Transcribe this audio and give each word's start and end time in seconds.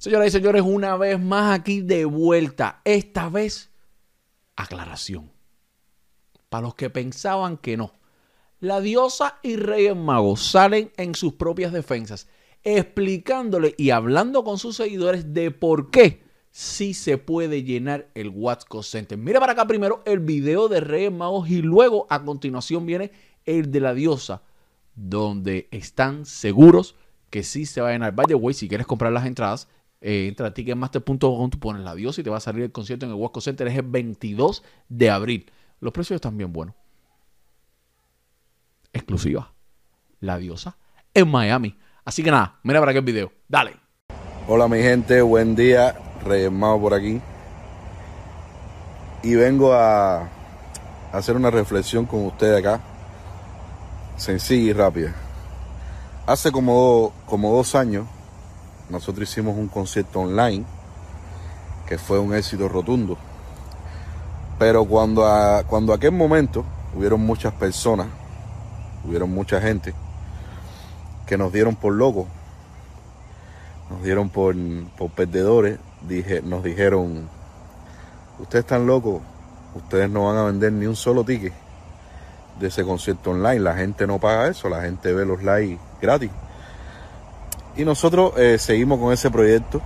Señoras 0.00 0.28
y 0.28 0.30
señores, 0.30 0.62
una 0.64 0.96
vez 0.96 1.20
más 1.20 1.60
aquí 1.60 1.82
de 1.82 2.06
vuelta. 2.06 2.80
Esta 2.86 3.28
vez, 3.28 3.68
aclaración. 4.56 5.30
Para 6.48 6.62
los 6.62 6.74
que 6.74 6.88
pensaban 6.88 7.58
que 7.58 7.76
no. 7.76 7.92
La 8.60 8.80
diosa 8.80 9.38
y 9.42 9.56
Reyes 9.56 9.94
Magos 9.94 10.40
salen 10.40 10.90
en 10.96 11.14
sus 11.14 11.34
propias 11.34 11.70
defensas, 11.70 12.28
explicándole 12.64 13.74
y 13.76 13.90
hablando 13.90 14.42
con 14.42 14.56
sus 14.56 14.74
seguidores 14.76 15.34
de 15.34 15.50
por 15.50 15.90
qué 15.90 16.22
sí 16.50 16.94
se 16.94 17.18
puede 17.18 17.62
llenar 17.62 18.08
el 18.14 18.30
Watco 18.30 18.82
Center. 18.82 19.18
Mira 19.18 19.38
para 19.38 19.52
acá 19.52 19.66
primero 19.66 20.02
el 20.06 20.20
video 20.20 20.68
de 20.68 20.80
Reyes 20.80 21.12
Magos 21.12 21.50
y 21.50 21.60
luego 21.60 22.06
a 22.08 22.24
continuación 22.24 22.86
viene 22.86 23.12
el 23.44 23.70
de 23.70 23.80
la 23.80 23.92
diosa, 23.92 24.40
donde 24.94 25.68
están 25.70 26.24
seguros 26.24 26.94
que 27.28 27.42
sí 27.42 27.66
se 27.66 27.82
va 27.82 27.90
a 27.90 27.92
llenar. 27.92 28.14
By 28.14 28.26
the 28.26 28.54
si 28.54 28.66
quieres 28.66 28.86
comprar 28.86 29.12
las 29.12 29.26
entradas, 29.26 29.68
eh, 30.00 30.28
entra 30.28 30.48
a 30.48 30.54
ticketmaster.com, 30.54 31.50
tú 31.50 31.58
pones 31.58 31.82
la 31.82 31.94
diosa 31.94 32.20
y 32.20 32.24
te 32.24 32.30
va 32.30 32.38
a 32.38 32.40
salir 32.40 32.62
el 32.64 32.72
concierto 32.72 33.04
en 33.04 33.12
el 33.12 33.18
Wasco 33.18 33.40
Center. 33.40 33.66
Es 33.68 33.76
el 33.76 33.82
22 33.82 34.62
de 34.88 35.10
abril. 35.10 35.50
Los 35.80 35.92
precios 35.92 36.16
están 36.16 36.36
bien 36.36 36.52
buenos. 36.52 36.74
Exclusiva. 38.92 39.52
La 40.20 40.38
diosa 40.38 40.76
en 41.14 41.28
Miami. 41.30 41.76
Así 42.04 42.22
que 42.22 42.30
nada, 42.30 42.58
mira 42.62 42.80
para 42.80 42.92
qué 42.92 43.00
video. 43.00 43.32
Dale. 43.48 43.76
Hola 44.48 44.68
mi 44.68 44.78
gente, 44.78 45.20
buen 45.22 45.54
día. 45.54 45.94
Reyes 46.24 46.50
Magos 46.50 46.80
por 46.80 46.94
aquí. 46.94 47.20
Y 49.22 49.34
vengo 49.34 49.74
a 49.74 50.28
hacer 51.12 51.36
una 51.36 51.50
reflexión 51.50 52.06
con 52.06 52.24
ustedes 52.26 52.58
acá. 52.58 52.80
Sencilla 54.16 54.70
y 54.70 54.72
rápida. 54.72 55.14
Hace 56.26 56.52
como, 56.52 57.12
como 57.26 57.54
dos 57.54 57.74
años 57.74 58.06
nosotros 58.90 59.28
hicimos 59.28 59.56
un 59.56 59.68
concierto 59.68 60.20
online 60.20 60.64
que 61.86 61.98
fue 61.98 62.18
un 62.18 62.34
éxito 62.34 62.68
rotundo. 62.68 63.16
Pero 64.58 64.84
cuando, 64.84 65.26
a, 65.26 65.64
cuando 65.64 65.92
aquel 65.92 66.12
momento 66.12 66.64
hubieron 66.94 67.20
muchas 67.20 67.52
personas, 67.54 68.08
hubieron 69.04 69.30
mucha 69.30 69.60
gente 69.60 69.94
que 71.26 71.38
nos 71.38 71.52
dieron 71.52 71.76
por 71.76 71.94
locos, 71.94 72.26
nos 73.90 74.02
dieron 74.02 74.28
por, 74.28 74.54
por 74.98 75.10
perdedores, 75.10 75.78
dije, 76.06 76.42
nos 76.42 76.62
dijeron, 76.62 77.28
ustedes 78.38 78.64
están 78.64 78.86
locos, 78.86 79.22
ustedes 79.74 80.10
no 80.10 80.26
van 80.26 80.36
a 80.36 80.44
vender 80.44 80.72
ni 80.72 80.86
un 80.86 80.96
solo 80.96 81.24
ticket 81.24 81.52
de 82.58 82.68
ese 82.68 82.84
concierto 82.84 83.30
online, 83.30 83.60
la 83.60 83.74
gente 83.74 84.06
no 84.06 84.18
paga 84.18 84.48
eso, 84.48 84.68
la 84.68 84.82
gente 84.82 85.12
ve 85.12 85.24
los 85.24 85.42
likes 85.42 85.78
gratis. 86.00 86.30
Y 87.80 87.84
nosotros 87.86 88.34
eh, 88.36 88.58
seguimos 88.58 89.00
con 89.00 89.10
ese 89.10 89.30
proyecto 89.30 89.80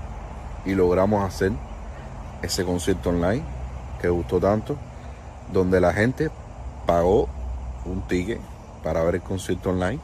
y 0.67 0.75
logramos 0.75 1.25
hacer 1.25 1.53
ese 2.43 2.65
concierto 2.65 3.11
online 3.11 3.45
que 4.03 4.09
gustó 4.09 4.41
tanto, 4.41 4.77
donde 5.53 5.81
la 5.81 5.93
gente 5.93 6.29
pagó 6.87 7.29
un 7.85 8.03
ticket 8.09 8.41
para 8.83 9.05
ver 9.05 9.15
el 9.15 9.23
concierto 9.23 9.71
online. 9.71 10.01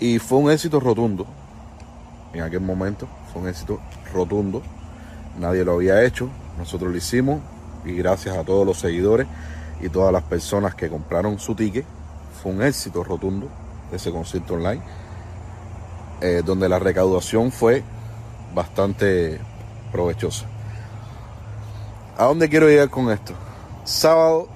Y 0.00 0.18
fue 0.20 0.38
un 0.38 0.50
éxito 0.50 0.80
rotundo. 0.80 1.26
En 2.32 2.40
aquel 2.40 2.62
momento 2.62 3.06
fue 3.30 3.42
un 3.42 3.48
éxito 3.48 3.78
rotundo. 4.14 4.62
Nadie 5.38 5.66
lo 5.66 5.74
había 5.74 6.02
hecho. 6.02 6.30
Nosotros 6.56 6.92
lo 6.92 6.96
hicimos. 6.96 7.42
Y 7.84 7.92
gracias 7.92 8.38
a 8.38 8.42
todos 8.42 8.64
los 8.66 8.78
seguidores 8.78 9.26
y 9.82 9.90
todas 9.90 10.10
las 10.10 10.22
personas 10.22 10.74
que 10.74 10.88
compraron 10.88 11.38
su 11.38 11.54
ticket, 11.54 11.84
fue 12.42 12.52
un 12.52 12.62
éxito 12.62 13.04
rotundo 13.04 13.48
ese 13.92 14.10
concierto 14.10 14.54
online. 14.54 14.80
Eh, 16.24 16.40
donde 16.44 16.68
la 16.68 16.78
recaudación 16.78 17.50
fue 17.50 17.82
bastante 18.54 19.40
provechosa. 19.90 20.46
¿A 22.16 22.26
dónde 22.26 22.48
quiero 22.48 22.68
llegar 22.68 22.90
con 22.90 23.10
esto? 23.10 23.34
Sábado 23.82 24.46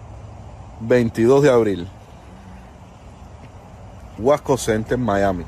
22 0.83 1.43
de 1.43 1.51
abril, 1.51 1.89
Wasco 4.17 4.57
Center, 4.57 4.97
Miami. 4.97 5.45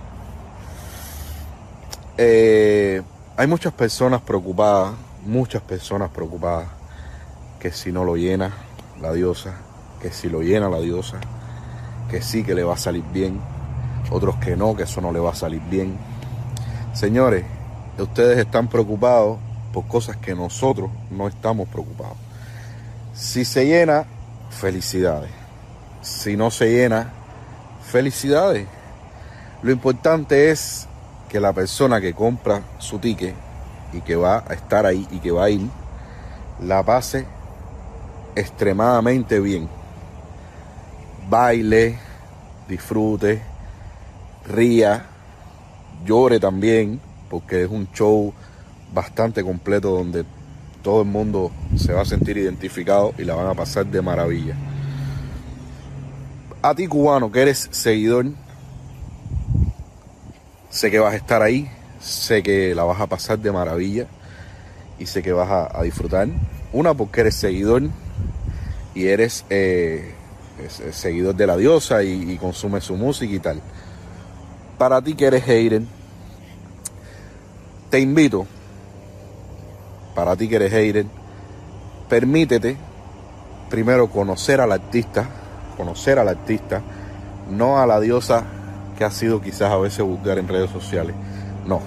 Eh, 2.17 3.01
hay 3.37 3.47
muchas 3.47 3.73
personas 3.73 4.21
preocupadas, 4.21 4.95
muchas 5.25 5.63
personas 5.63 6.11
preocupadas 6.11 6.67
que 7.61 7.71
si 7.71 7.93
no 7.93 8.03
lo 8.03 8.17
llena 8.17 8.51
la 9.01 9.13
diosa, 9.13 9.55
que 10.03 10.11
si 10.11 10.29
lo 10.29 10.43
llena 10.43 10.69
la 10.69 10.81
diosa, 10.81 11.21
que 12.11 12.23
sí 12.23 12.43
que 12.43 12.57
le 12.57 12.65
va 12.65 12.75
a 12.75 12.77
salir 12.77 13.05
bien, 13.13 13.41
otros 14.11 14.37
que 14.37 14.57
no, 14.57 14.75
que 14.77 14.85
eso 14.85 15.01
no 15.01 15.13
le 15.13 15.21
va 15.21 15.31
a 15.31 15.35
salir 15.35 15.61
bien. 15.71 15.97
Señores, 16.93 17.45
ustedes 17.99 18.39
están 18.39 18.69
preocupados 18.69 19.39
por 19.73 19.87
cosas 19.87 20.17
que 20.17 20.35
nosotros 20.35 20.91
no 21.11 21.29
estamos 21.29 21.69
preocupados. 21.69 22.17
Si 23.15 23.45
se 23.45 23.67
llena, 23.67 24.05
felicidades. 24.51 25.31
Si 26.03 26.37
no 26.37 26.51
se 26.51 26.71
llena, 26.71 27.13
felicidades. 27.83 28.67
Lo 29.63 29.73
importante 29.73 30.51
es 30.51 30.87
que 31.29 31.41
la 31.41 31.53
persona 31.53 32.01
que 32.01 32.15
compra 32.15 32.63
su 32.79 32.99
ticket 32.99 33.35
y 33.93 34.01
que 34.01 34.17
va 34.17 34.45
a 34.49 34.55
estar 34.55 34.87
ahí 34.87 35.07
y 35.11 35.19
que 35.19 35.31
va 35.31 35.45
a 35.45 35.51
ir, 35.51 35.69
la 36.61 36.83
pase 36.83 37.27
extremadamente 38.35 39.41
bien. 39.41 39.69
Baile, 41.29 41.99
disfrute, 42.69 43.43
ría, 44.49 45.07
llore 46.05 46.41
también, 46.41 47.01
porque 47.29 47.63
es 47.63 47.71
un 47.71 47.91
show 47.93 48.33
bastante 48.93 49.43
completo 49.43 49.91
donde 49.91 50.25
todo 50.83 51.03
el 51.03 51.09
mundo 51.09 51.51
se 51.77 51.93
va 51.93 52.03
a 52.03 52.05
sentir 52.05 52.39
identificado 52.39 53.13
y 53.19 53.25
la 53.25 53.35
van 53.35 53.49
a 53.49 53.55
pasar 53.55 53.87
de 53.87 54.01
maravilla. 54.01 54.57
A 56.63 56.75
ti 56.75 56.87
cubano 56.87 57.31
que 57.31 57.43
eres 57.43 57.69
seguidor, 57.71 58.27
sé 60.71 60.91
que 60.91 60.99
vas 60.99 61.15
a 61.15 61.17
estar 61.17 61.43
ahí, 61.43 61.71
sé 62.01 62.43
que 62.43 62.75
la 62.75 62.85
vas 62.85 63.01
a 63.01 63.07
pasar 63.07 63.39
de 63.39 63.53
maravilla 63.53 64.07
y 64.99 65.07
sé 65.07 65.23
que 65.23 65.33
vas 65.33 65.71
a, 65.73 65.83
disfrutar. 65.83 66.29
Una 66.73 66.95
porque 66.95 67.21
eres 67.21 67.37
seguidor 67.37 67.83
y 68.95 69.07
eres 69.07 69.45
eh, 69.51 70.15
seguidor 70.91 71.35
de 71.35 71.47
la 71.47 71.57
diosa 71.57 72.03
y, 72.03 72.33
y 72.33 72.37
consumes 72.37 72.85
su 72.85 72.97
música 72.97 73.33
y 73.33 73.39
tal. 73.39 73.63
Para 74.79 75.03
ti 75.03 75.15
que 75.15 75.27
eres 75.27 75.43
hater, 75.43 75.83
te 77.91 77.99
invito, 77.99 78.47
para 80.15 80.37
ti 80.37 80.49
que 80.49 80.57
eres 80.57 80.73
hater, 80.73 81.07
permítete 82.09 82.77
primero 83.69 84.09
conocer 84.09 84.61
al 84.61 84.71
artista, 84.73 85.29
conocer 85.77 86.19
al 86.19 86.29
artista, 86.29 86.81
no 87.51 87.79
a 87.79 87.87
la 87.87 87.99
diosa 87.99 88.45
que 88.97 89.05
ha 89.05 89.11
sido 89.11 89.41
quizás 89.41 89.73
a 89.73 89.79
veces 89.79 90.05
vulgar 90.05 90.39
en 90.39 90.49
redes 90.49 90.71
sociales. 90.71 91.15
No. 91.67 91.81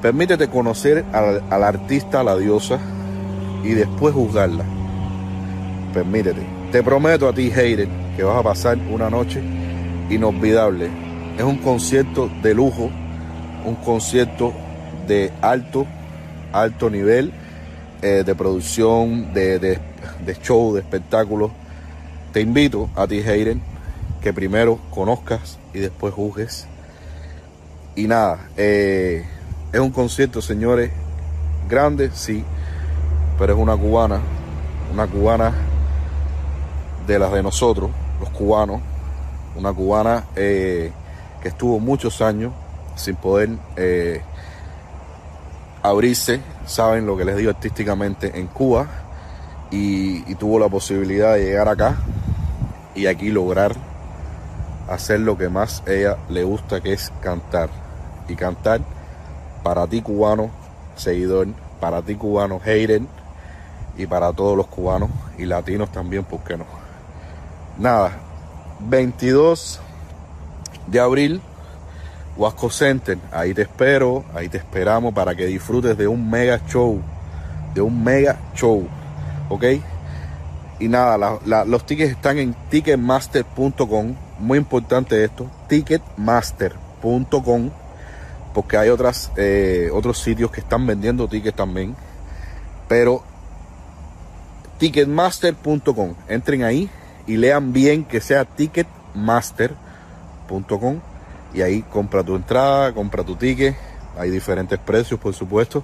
Permítete 0.00 0.48
conocer 0.48 1.04
al, 1.12 1.42
al 1.50 1.62
artista, 1.62 2.20
a 2.20 2.24
la 2.24 2.36
diosa, 2.36 2.78
y 3.62 3.72
después 3.72 4.14
juzgarla. 4.14 4.64
Permítete. 5.94 6.46
Te 6.72 6.82
prometo 6.82 7.28
a 7.28 7.32
ti, 7.32 7.50
hater, 7.50 7.88
que 8.16 8.22
vas 8.22 8.38
a 8.38 8.42
pasar 8.42 8.78
una 8.90 9.08
noche 9.10 9.42
inolvidable. 10.10 11.11
Es 11.36 11.44
un 11.44 11.56
concierto 11.58 12.30
de 12.42 12.54
lujo, 12.54 12.90
un 13.64 13.74
concierto 13.76 14.52
de 15.06 15.32
alto, 15.40 15.86
alto 16.52 16.90
nivel 16.90 17.32
eh, 18.02 18.22
de 18.24 18.34
producción, 18.34 19.32
de, 19.32 19.58
de, 19.58 19.78
show, 20.42 20.74
de 20.74 20.80
espectáculos. 20.80 21.50
Te 22.32 22.40
invito 22.40 22.90
a 22.94 23.06
ti, 23.06 23.22
hater, 23.22 23.56
que 24.20 24.32
primero 24.32 24.78
conozcas 24.90 25.58
y 25.72 25.78
después 25.78 26.12
juzgues. 26.12 26.66
y 27.96 28.06
nada, 28.06 28.48
eh, 28.56 29.24
es 29.72 29.80
un 29.80 29.90
concierto, 29.90 30.42
señores, 30.42 30.90
grande, 31.68 32.10
sí, 32.12 32.44
pero 33.38 33.54
es 33.54 33.58
una 33.58 33.76
cubana, 33.76 34.20
una 34.92 35.06
cubana 35.06 35.52
de 37.06 37.18
las 37.18 37.32
de 37.32 37.42
nosotros, 37.42 37.90
los 38.20 38.30
cubanos, 38.30 38.80
una 39.56 39.72
cubana 39.72 40.24
eh, 40.36 40.92
que 41.42 41.48
estuvo 41.48 41.78
muchos 41.80 42.22
años 42.22 42.52
sin 42.94 43.16
poder 43.16 43.50
eh, 43.76 44.22
abrirse, 45.82 46.40
saben 46.66 47.06
lo 47.06 47.16
que 47.16 47.24
les 47.24 47.36
digo 47.36 47.50
artísticamente, 47.50 48.38
en 48.38 48.46
Cuba 48.46 48.86
y, 49.70 50.34
tuvo 50.36 50.58
la 50.58 50.68
posibilidad 50.68 51.34
de 51.34 51.44
llegar 51.44 51.68
acá 51.68 51.96
y 52.94 53.06
aquí 53.06 53.30
lograr 53.30 53.74
hacer 54.88 55.20
lo 55.20 55.38
que 55.38 55.48
más 55.48 55.82
ella 55.86 56.18
le 56.28 56.44
gusta, 56.44 56.80
que 56.80 56.92
es 56.92 57.12
cantar. 57.20 57.70
Y 58.28 58.36
cantar 58.36 58.80
para 59.62 59.86
ti 59.86 60.02
cubano, 60.02 60.50
seguidor, 60.96 61.48
para 61.80 62.02
ti 62.02 62.14
cubano, 62.14 62.60
hater, 62.60 63.02
y 63.96 64.06
para 64.06 64.32
todos 64.32 64.56
los 64.56 64.66
cubanos 64.66 65.10
y 65.38 65.44
latinos 65.44 65.90
también, 65.92 66.24
¿por 66.24 66.40
qué 66.40 66.56
no? 66.56 66.64
Nada, 67.78 68.12
22 68.80 69.80
de 70.86 71.00
abril, 71.00 71.40
Huasco 72.36 72.70
Center, 72.70 73.18
ahí 73.30 73.54
te 73.54 73.62
espero, 73.62 74.24
ahí 74.34 74.48
te 74.48 74.58
esperamos 74.58 75.12
para 75.12 75.34
que 75.34 75.46
disfrutes 75.46 75.96
de 75.96 76.08
un 76.08 76.30
mega 76.30 76.60
show, 76.66 77.00
de 77.74 77.80
un 77.80 78.02
mega 78.02 78.38
show, 78.54 78.86
¿ok? 79.48 79.64
Y 80.78 80.88
nada, 80.88 81.38
los 81.64 81.86
tickets 81.86 82.12
están 82.12 82.38
en 82.38 82.54
ticketmaster.com, 82.70 84.14
muy 84.38 84.58
importante 84.58 85.22
esto, 85.22 85.48
ticketmaster.com, 85.68 87.70
porque 88.54 88.76
hay 88.76 88.88
otras, 88.88 89.30
eh, 89.36 89.90
otros 89.92 90.18
sitios 90.18 90.50
que 90.50 90.60
están 90.60 90.86
vendiendo 90.86 91.28
tickets 91.28 91.56
también, 91.56 91.94
pero 92.88 93.22
ticketmaster.com, 94.78 96.14
entren 96.28 96.64
ahí 96.64 96.90
y 97.26 97.36
lean 97.36 97.72
bien 97.72 98.04
que 98.04 98.20
sea 98.20 98.44
ticketmaster.com 98.44 99.91
y 101.54 101.62
ahí 101.62 101.82
compra 101.82 102.22
tu 102.22 102.36
entrada, 102.36 102.92
compra 102.92 103.24
tu 103.24 103.36
ticket, 103.36 103.76
hay 104.18 104.30
diferentes 104.30 104.78
precios 104.78 105.18
por 105.18 105.34
supuesto 105.34 105.82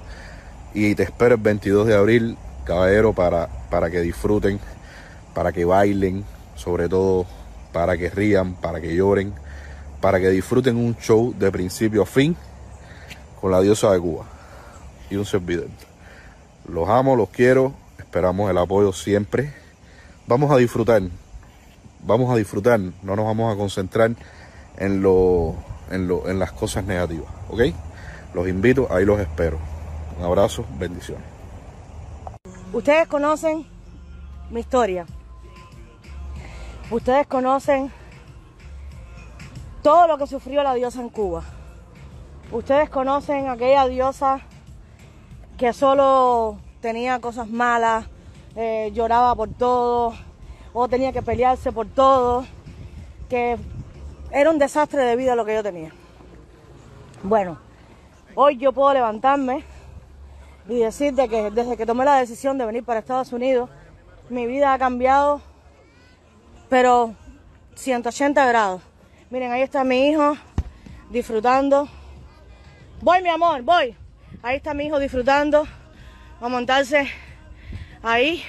y 0.75 0.94
te 0.94 1.03
espero 1.03 1.35
el 1.35 1.41
22 1.41 1.87
de 1.87 1.94
abril, 1.94 2.37
caballero, 2.65 3.12
para, 3.12 3.49
para 3.70 3.91
que 3.91 4.00
disfruten, 4.00 4.61
para 5.35 5.53
que 5.53 5.65
bailen, 5.65 6.25
sobre 6.55 6.88
todo 6.88 7.26
para 7.73 7.97
que 7.97 8.11
rían, 8.11 8.55
para 8.55 8.81
que 8.81 8.94
lloren, 8.94 9.32
para 10.00 10.20
que 10.20 10.29
disfruten 10.31 10.76
un 10.76 10.97
show 10.97 11.35
de 11.38 11.50
principio 11.50 12.03
a 12.03 12.06
fin 12.06 12.37
con 13.41 13.50
la 13.50 13.61
diosa 13.61 13.93
de 13.93 14.00
Cuba 14.00 14.25
y 15.11 15.17
un 15.17 15.25
servidor. 15.25 15.69
Los 16.69 16.88
amo, 16.88 17.17
los 17.17 17.31
quiero, 17.31 17.73
esperamos 17.99 18.50
el 18.50 18.59
apoyo 18.59 18.93
siempre. 18.93 19.55
Vamos 20.26 20.50
a 20.50 20.56
disfrutar, 20.56 21.03
vamos 22.05 22.31
a 22.31 22.37
disfrutar, 22.37 22.79
no 22.81 23.17
nos 23.17 23.25
vamos 23.25 23.53
a 23.53 23.56
concentrar 23.56 24.11
en, 24.78 25.02
lo, 25.02 25.54
en, 25.90 26.08
lo, 26.08 26.28
en 26.28 26.38
las 26.38 26.52
cosas 26.52 26.84
negativas, 26.84 27.30
¿ok? 27.50 27.62
Los 28.34 28.48
invito, 28.48 28.88
ahí 28.90 29.04
los 29.04 29.19
espero. 29.20 29.58
Un 30.19 30.25
abrazo, 30.25 30.64
bendiciones. 30.78 31.25
Ustedes 32.72 33.06
conocen 33.08 33.66
mi 34.50 34.60
historia. 34.60 35.06
Ustedes 36.90 37.26
conocen 37.26 37.92
todo 39.82 40.06
lo 40.06 40.19
que 40.19 40.26
sufrió 40.26 40.62
la 40.62 40.75
diosa 40.75 41.00
en 41.00 41.08
Cuba. 41.08 41.42
Ustedes 42.50 42.88
conocen 42.88 43.48
aquella 43.48 43.86
diosa 43.86 44.40
que 45.56 45.72
solo 45.72 46.58
tenía 46.80 47.19
cosas 47.20 47.48
malas, 47.48 48.06
eh, 48.56 48.90
lloraba 48.94 49.34
por 49.34 49.48
todo, 49.50 50.14
o 50.72 50.88
tenía 50.88 51.12
que 51.12 51.22
pelearse 51.22 51.72
por 51.72 51.86
todo, 51.86 52.44
que 53.28 53.58
era 54.30 54.50
un 54.50 54.58
desastre 54.58 55.02
de 55.02 55.16
vida 55.16 55.34
lo 55.34 55.44
que 55.44 55.54
yo 55.54 55.62
tenía. 55.62 55.92
Bueno, 57.22 57.58
hoy 58.34 58.58
yo 58.58 58.72
puedo 58.72 58.92
levantarme 58.92 59.64
y 60.69 60.78
decirte 60.78 61.28
que 61.28 61.50
desde 61.50 61.76
que 61.76 61.86
tomé 61.86 62.04
la 62.04 62.16
decisión 62.16 62.58
de 62.58 62.66
venir 62.66 62.84
para 62.84 63.00
Estados 63.00 63.32
Unidos, 63.32 63.70
mi 64.28 64.46
vida 64.46 64.72
ha 64.72 64.78
cambiado, 64.78 65.40
pero 66.69 67.14
180 67.75 68.46
grados. 68.46 68.82
Miren, 69.30 69.52
ahí 69.52 69.62
está 69.62 69.84
mi 69.84 70.08
hijo 70.08 70.36
disfrutando. 71.10 71.88
Voy, 73.00 73.22
mi 73.22 73.30
amor, 73.30 73.62
voy. 73.62 73.96
Ahí 74.42 74.56
está 74.56 74.75
mi 74.75 74.86
hijo 74.86 74.98
disfrutando. 74.98 75.64
Va 76.42 76.46
a 76.46 76.50
montarse 76.50 77.08
ahí. 78.02 78.42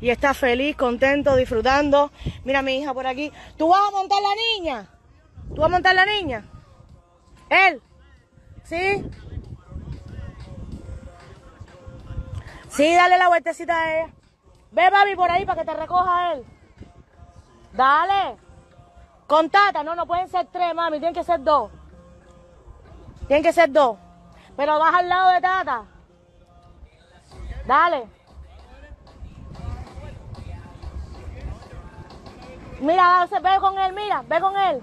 Y 0.00 0.10
está 0.10 0.34
feliz, 0.34 0.76
contento, 0.76 1.36
disfrutando. 1.36 2.10
Mira 2.44 2.62
mi 2.62 2.78
hija 2.78 2.92
por 2.92 3.06
aquí. 3.06 3.32
¿Tú 3.56 3.68
vas 3.68 3.88
a 3.88 3.90
montar 3.90 4.18
la 4.20 4.34
niña? 4.34 4.86
¿Tú 5.54 5.60
vas 5.60 5.70
a 5.70 5.72
montar 5.72 5.94
la 5.94 6.06
niña? 6.06 6.44
¿Él? 7.48 7.80
¿Sí? 8.64 9.04
Sí, 12.68 12.94
dale 12.94 13.16
la 13.16 13.28
vueltecita 13.28 13.80
a 13.80 13.94
ella. 13.94 14.12
Ve, 14.72 14.90
papi, 14.90 15.16
por 15.16 15.30
ahí 15.30 15.46
para 15.46 15.60
que 15.62 15.66
te 15.70 15.74
recoja 15.74 16.32
él. 16.32 16.44
Dale. 17.72 18.36
Con 19.26 19.48
tata, 19.48 19.82
no, 19.82 19.94
no 19.94 20.06
pueden 20.06 20.28
ser 20.28 20.46
tres, 20.52 20.74
mami, 20.74 20.98
tienen 20.98 21.14
que 21.14 21.24
ser 21.24 21.42
dos. 21.42 21.70
Tienen 23.26 23.42
que 23.42 23.52
ser 23.52 23.70
dos. 23.72 23.96
Pero 24.56 24.78
vas 24.78 24.94
al 24.94 25.08
lado 25.08 25.30
de 25.32 25.40
tata. 25.40 25.84
Dale. 27.66 28.15
Mira, 32.80 33.26
ve 33.30 33.60
con 33.60 33.78
él, 33.78 33.94
mira, 33.94 34.22
ve 34.28 34.40
con 34.40 34.56
él. 34.56 34.80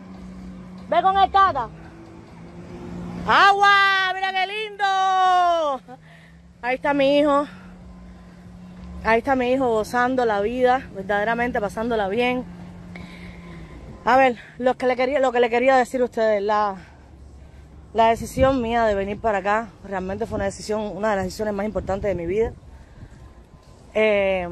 Ve 0.89 1.01
con 1.01 1.17
el 1.17 1.31
tata. 1.31 1.69
¡Agua! 3.27 4.11
¡Mira 4.13 4.31
qué 4.31 4.47
lindo! 4.47 4.83
Ahí 6.61 6.75
está 6.75 6.93
mi 6.93 7.19
hijo. 7.19 7.45
Ahí 9.03 9.19
está 9.19 9.35
mi 9.35 9.51
hijo 9.51 9.67
gozando 9.69 10.25
la 10.25 10.41
vida, 10.41 10.87
verdaderamente 10.95 11.59
pasándola 11.59 12.07
bien. 12.07 12.45
A 14.05 14.17
ver, 14.17 14.37
lo 14.57 14.75
que 14.75 14.87
le 14.87 14.95
quería, 14.95 15.19
lo 15.19 15.31
que 15.31 15.39
le 15.39 15.49
quería 15.49 15.75
decir 15.77 16.01
a 16.01 16.05
ustedes, 16.05 16.41
la, 16.41 16.75
la 17.93 18.09
decisión 18.09 18.61
mía 18.61 18.85
de 18.85 18.95
venir 18.95 19.19
para 19.19 19.37
acá 19.37 19.69
realmente 19.83 20.25
fue 20.25 20.35
una 20.35 20.45
decisión, 20.45 20.81
una 20.95 21.11
de 21.11 21.15
las 21.17 21.25
decisiones 21.25 21.53
más 21.53 21.65
importantes 21.65 22.09
de 22.09 22.15
mi 22.15 22.25
vida. 22.25 22.53
Eh, 23.93 24.47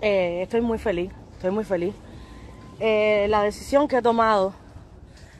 eh, 0.00 0.42
estoy 0.42 0.60
muy 0.60 0.78
feliz, 0.78 1.12
estoy 1.40 1.52
muy 1.52 1.64
feliz. 1.64 1.94
Eh, 2.80 3.26
la 3.30 3.42
decisión 3.42 3.88
que 3.88 3.96
he 3.96 4.02
tomado 4.02 4.52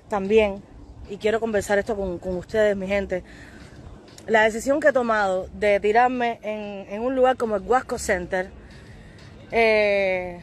también, 0.09 0.63
y 1.11 1.19
quiero 1.19 1.41
conversar 1.41 1.79
esto 1.79 1.95
con, 1.95 2.37
ustedes, 2.39 2.75
mi 2.75 2.87
gente, 2.87 3.23
la 4.27 4.45
decisión 4.45 4.81
que 4.81 4.89
he 4.89 4.93
tomado 4.95 5.49
de 5.53 5.79
tirarme 5.79 6.41
en, 6.43 7.03
un 7.03 7.15
lugar 7.15 7.37
como 7.37 7.57
el 7.57 7.63
Huasco 7.63 7.99
Center 7.99 8.51
eh, 9.51 10.41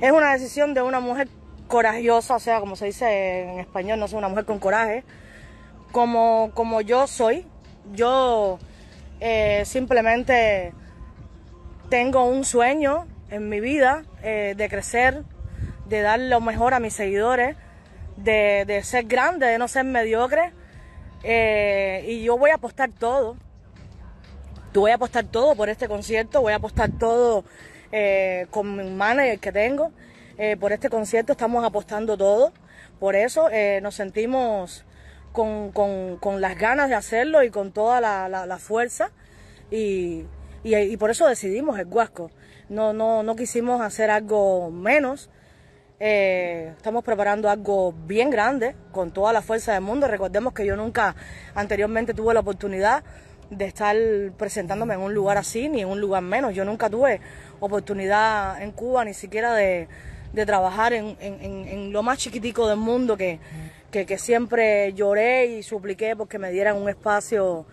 es 0.00 0.10
una 0.10 0.32
decisión 0.32 0.72
de 0.72 0.80
una 0.80 1.00
mujer 1.00 1.28
corajosa, 1.68 2.36
o 2.36 2.40
sea, 2.40 2.60
como 2.60 2.76
se 2.76 2.86
dice 2.86 3.42
en 3.42 3.60
español, 3.60 4.00
no 4.00 4.08
soy 4.08 4.20
una 4.20 4.28
mujer 4.28 4.46
con 4.46 4.58
coraje, 4.58 5.04
como, 5.92 6.50
como 6.54 6.80
yo 6.80 7.06
soy. 7.06 7.46
Yo 7.92 8.58
eh, 9.20 9.64
simplemente 9.66 10.72
tengo 11.90 12.24
un 12.24 12.46
sueño 12.46 13.06
en 13.34 13.48
mi 13.48 13.60
vida 13.60 14.04
eh, 14.22 14.54
de 14.56 14.68
crecer, 14.68 15.22
de 15.88 16.00
dar 16.00 16.18
lo 16.20 16.40
mejor 16.40 16.74
a 16.74 16.80
mis 16.80 16.94
seguidores, 16.94 17.56
de, 18.16 18.64
de 18.66 18.82
ser 18.82 19.04
grande, 19.04 19.46
de 19.46 19.58
no 19.58 19.68
ser 19.68 19.84
mediocre. 19.84 20.52
Eh, 21.22 22.04
y 22.08 22.22
yo 22.22 22.38
voy 22.38 22.50
a 22.50 22.54
apostar 22.54 22.90
todo. 22.90 23.36
Yo 24.72 24.80
voy 24.80 24.90
a 24.90 24.94
apostar 24.96 25.24
todo 25.24 25.54
por 25.54 25.68
este 25.68 25.88
concierto, 25.88 26.40
voy 26.40 26.52
a 26.52 26.56
apostar 26.56 26.90
todo 26.98 27.44
eh, 27.92 28.46
con 28.50 28.76
mi 28.76 28.90
manager 28.90 29.38
que 29.38 29.52
tengo. 29.52 29.92
Por 30.58 30.72
este 30.72 30.90
concierto 30.90 31.32
estamos 31.32 31.64
apostando 31.64 32.16
todo. 32.16 32.52
Por 32.98 33.14
eso 33.14 33.48
nos 33.82 33.94
sentimos 33.94 34.84
con, 35.32 35.70
con- 35.70 36.16
con 36.18 36.40
las 36.40 36.58
ganas 36.58 36.88
de 36.88 36.96
hacerlo 36.96 37.44
y 37.44 37.50
con 37.50 37.70
toda 37.70 38.00
la, 38.00 38.28
la- 38.28 38.58
fuerza. 38.58 39.10
Y, 39.70 40.24
y- 40.64 40.74
y 40.76 40.96
por 40.96 41.10
eso 41.10 41.26
decidimos 41.28 41.78
el 41.78 41.86
Huasco. 41.86 42.32
No, 42.68 42.92
no, 42.92 43.22
no 43.22 43.36
quisimos 43.36 43.80
hacer 43.80 44.10
algo 44.10 44.70
menos. 44.70 45.30
Eh, 46.00 46.72
estamos 46.76 47.04
preparando 47.04 47.48
algo 47.48 47.92
bien 48.06 48.30
grande, 48.30 48.74
con 48.92 49.12
toda 49.12 49.32
la 49.32 49.42
fuerza 49.42 49.72
del 49.72 49.82
mundo. 49.82 50.08
Recordemos 50.08 50.52
que 50.52 50.66
yo 50.66 50.76
nunca 50.76 51.14
anteriormente 51.54 52.14
tuve 52.14 52.34
la 52.34 52.40
oportunidad 52.40 53.04
de 53.50 53.66
estar 53.66 53.96
presentándome 54.38 54.94
en 54.94 55.00
un 55.00 55.14
lugar 55.14 55.36
así, 55.36 55.68
ni 55.68 55.82
en 55.82 55.88
un 55.88 56.00
lugar 56.00 56.22
menos. 56.22 56.54
Yo 56.54 56.64
nunca 56.64 56.88
tuve 56.90 57.20
oportunidad 57.60 58.60
en 58.62 58.72
Cuba, 58.72 59.04
ni 59.04 59.14
siquiera 59.14 59.54
de, 59.54 59.86
de 60.32 60.46
trabajar 60.46 60.92
en, 60.94 61.16
en- 61.20 61.68
en- 61.68 61.92
lo 61.92 62.02
más 62.02 62.18
chiquitico 62.18 62.66
del 62.68 62.78
mundo 62.78 63.16
que, 63.16 63.38
que, 63.90 64.06
que 64.06 64.18
siempre 64.18 64.92
lloré 64.94 65.46
y 65.46 65.62
supliqué 65.62 66.16
porque 66.16 66.38
me 66.38 66.50
dieran 66.50 66.76
un 66.76 66.88
espacio 66.88 67.66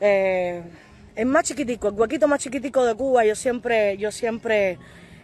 eh, 0.00 0.62
el 1.14 1.26
más 1.26 1.44
chiquitico, 1.44 1.88
el 1.88 1.94
huequito 1.94 2.28
más 2.28 2.40
chiquitico 2.40 2.84
de 2.84 2.94
Cuba, 2.94 3.24
yo 3.24 3.34
siempre, 3.34 3.96
yo 3.98 4.10
siempre 4.12 4.78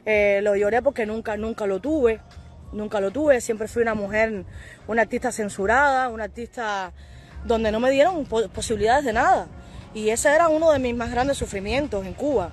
eh, 0.05 0.41
lo 0.43 0.57
lloré 0.57 0.83
porque 0.83 1.07
nunca, 1.07 1.37
nunca 1.37 1.67
lo 1.67 1.81
tuve, 1.81 2.21
nunca 2.73 3.01
lo 3.01 3.11
tuve, 3.11 3.41
siempre 3.41 3.69
fui 3.69 3.83
una 3.83 3.95
mujer, 3.95 4.45
una 4.87 5.03
artista 5.03 5.33
censurada, 5.33 6.09
una 6.09 6.25
artista 6.25 6.93
donde 7.45 7.71
no 7.73 7.81
me 7.81 7.91
dieron 7.91 8.25
po- 8.27 8.49
posibilidades 8.49 9.05
de 9.05 9.13
nada. 9.13 9.47
Y 9.95 10.11
ese 10.11 10.35
era 10.35 10.49
uno 10.49 10.71
de 10.73 10.79
mis 10.79 10.95
más 10.95 11.11
grandes 11.11 11.39
sufrimientos 11.39 12.05
en 12.05 12.13
Cuba. 12.15 12.51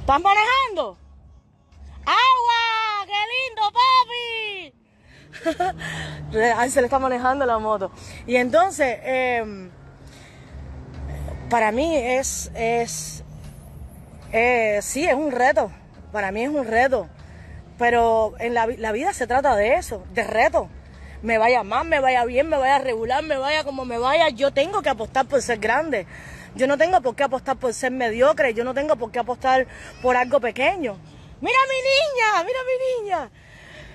¿Estás 0.00 0.20
manejando? 0.20 0.98
¡Agua! 2.04 3.06
¡Qué 3.06 3.12
lindo, 3.32 3.62
papi! 5.62 6.38
Ahí 6.58 6.70
se 6.70 6.80
le 6.80 6.86
está 6.86 6.98
manejando 6.98 7.46
la 7.46 7.58
moto. 7.58 7.90
Y 8.26 8.36
entonces, 8.36 8.98
eh, 9.02 9.70
para 11.54 11.70
mí 11.70 11.96
es, 11.96 12.50
es, 12.56 13.22
eh, 14.32 14.80
sí, 14.82 15.04
es 15.04 15.14
un 15.14 15.30
reto. 15.30 15.70
Para 16.10 16.32
mí 16.32 16.42
es 16.42 16.48
un 16.48 16.66
reto. 16.66 17.08
Pero 17.78 18.34
en 18.40 18.54
la, 18.54 18.66
la 18.66 18.90
vida 18.90 19.12
se 19.12 19.28
trata 19.28 19.54
de 19.54 19.74
eso, 19.74 20.02
de 20.14 20.24
reto. 20.24 20.68
Me 21.22 21.38
vaya 21.38 21.62
mal, 21.62 21.86
me 21.86 22.00
vaya 22.00 22.24
bien, 22.24 22.48
me 22.48 22.56
vaya 22.56 22.80
regular, 22.80 23.22
me 23.22 23.36
vaya 23.36 23.62
como 23.62 23.84
me 23.84 23.98
vaya, 23.98 24.30
yo 24.30 24.52
tengo 24.52 24.82
que 24.82 24.88
apostar 24.88 25.26
por 25.26 25.40
ser 25.42 25.58
grande. 25.58 26.08
Yo 26.56 26.66
no 26.66 26.76
tengo 26.76 27.00
por 27.00 27.14
qué 27.14 27.22
apostar 27.22 27.56
por 27.56 27.72
ser 27.72 27.92
mediocre, 27.92 28.52
yo 28.52 28.64
no 28.64 28.74
tengo 28.74 28.96
por 28.96 29.12
qué 29.12 29.20
apostar 29.20 29.68
por 30.02 30.16
algo 30.16 30.40
pequeño. 30.40 30.98
Mira 31.40 31.58
mi 31.68 31.76
niña, 31.76 32.44
mira 32.44 32.58
mi 32.66 33.04
niña. 33.04 33.30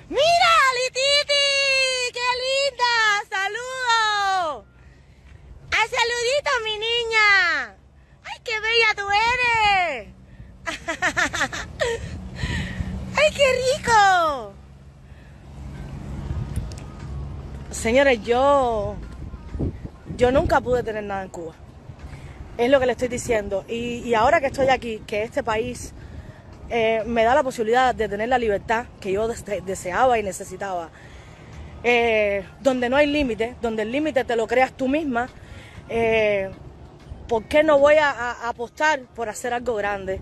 Mira, 0.07 0.51
Lititi, 0.77 2.13
qué 2.13 2.29
linda, 2.39 3.27
saludo. 3.29 4.65
¡Ay, 5.81 5.87
saludito, 5.87 6.51
mi 6.65 6.73
niña! 6.73 7.75
¡Ay, 8.25 8.37
qué 8.43 8.59
bella 8.59 8.95
tú 8.97 9.05
eres! 9.31 10.09
¡Ay, 13.15 13.33
qué 13.33 13.77
rico! 13.77 14.53
Señores, 17.71 18.21
yo. 18.23 18.95
Yo 20.17 20.31
nunca 20.33 20.59
pude 20.59 20.83
tener 20.83 21.03
nada 21.05 21.23
en 21.23 21.29
Cuba. 21.29 21.53
Es 22.57 22.69
lo 22.69 22.81
que 22.81 22.85
le 22.85 22.91
estoy 22.91 23.07
diciendo. 23.07 23.63
Y, 23.69 24.13
ahora 24.15 24.41
que 24.41 24.47
estoy 24.47 24.67
aquí, 24.67 25.01
que 25.07 25.23
este 25.23 25.43
país 25.43 25.93
eh, 26.69 27.03
me 27.05 27.23
da 27.23 27.35
la 27.35 27.43
posibilidad 27.43 27.95
de 27.95 28.09
tener 28.09 28.27
la 28.27 28.37
libertad 28.37 28.87
que 28.99 29.13
yo 29.13 29.29
dese- 29.29 29.61
deseaba 29.63 30.19
y 30.19 30.23
necesitaba, 30.23 30.89
eh, 31.85 32.43
donde 32.59 32.89
no 32.89 32.97
hay 32.97 33.07
límite, 33.07 33.55
donde 33.61 33.83
el 33.83 33.93
límite 33.93 34.25
te 34.25 34.35
lo 34.35 34.45
creas 34.45 34.73
tú 34.73 34.89
misma, 34.89 35.29
eh, 35.89 36.51
¿por 37.27 37.43
qué 37.45 37.63
no 37.63 37.79
voy 37.79 37.95
a, 37.95 38.47
apostar 38.47 39.01
por 39.15 39.29
hacer 39.29 39.53
algo 39.53 39.75
grande? 39.75 40.21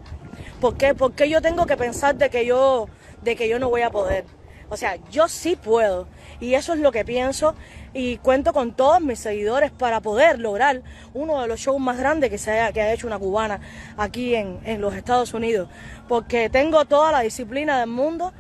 ¿Por 0.60 0.78
qué, 0.78 0.96
por 0.96 1.14
qué 1.14 1.30
yo 1.30 1.42
tengo 1.42 1.66
que 1.66 1.78
pensar 1.78 2.16
de 2.16 2.30
que 2.30 2.46
yo, 2.46 2.88
de 3.22 3.36
que 3.36 3.48
yo 3.48 3.60
no 3.60 3.70
voy 3.70 3.82
a 3.82 3.90
poder? 3.90 4.26
O 4.70 4.76
sea, 4.76 4.98
yo 5.10 5.28
sí 5.28 5.56
puedo 5.56 6.08
y 6.42 6.56
eso 6.56 6.74
es 6.74 6.80
lo 6.80 6.92
que 6.92 7.06
pienso 7.06 7.56
y 7.94 8.18
cuento 8.18 8.52
con 8.52 8.74
todos 8.74 9.00
mis 9.02 9.20
seguidores 9.20 9.72
para 9.72 10.02
poder 10.02 10.40
lograr 10.40 10.82
uno 11.14 11.42
de 11.42 11.48
los 11.48 11.60
shows 11.60 11.80
más 11.80 11.98
grandes 11.98 12.30
que 12.30 12.38
se 12.38 12.52
haya, 12.52 12.74
que 12.74 12.82
ha 12.82 12.94
hecho 12.94 13.08
una 13.08 13.18
cubana 13.18 13.62
aquí 13.96 14.36
en, 14.36 14.60
en 14.66 14.82
los 14.82 14.94
Estados 14.94 15.34
Unidos, 15.34 15.70
porque 16.10 16.50
tengo 16.50 16.84
toda 16.86 17.12
la 17.12 17.22
disciplina 17.22 17.80
del 17.80 17.90
mundo 17.90 18.34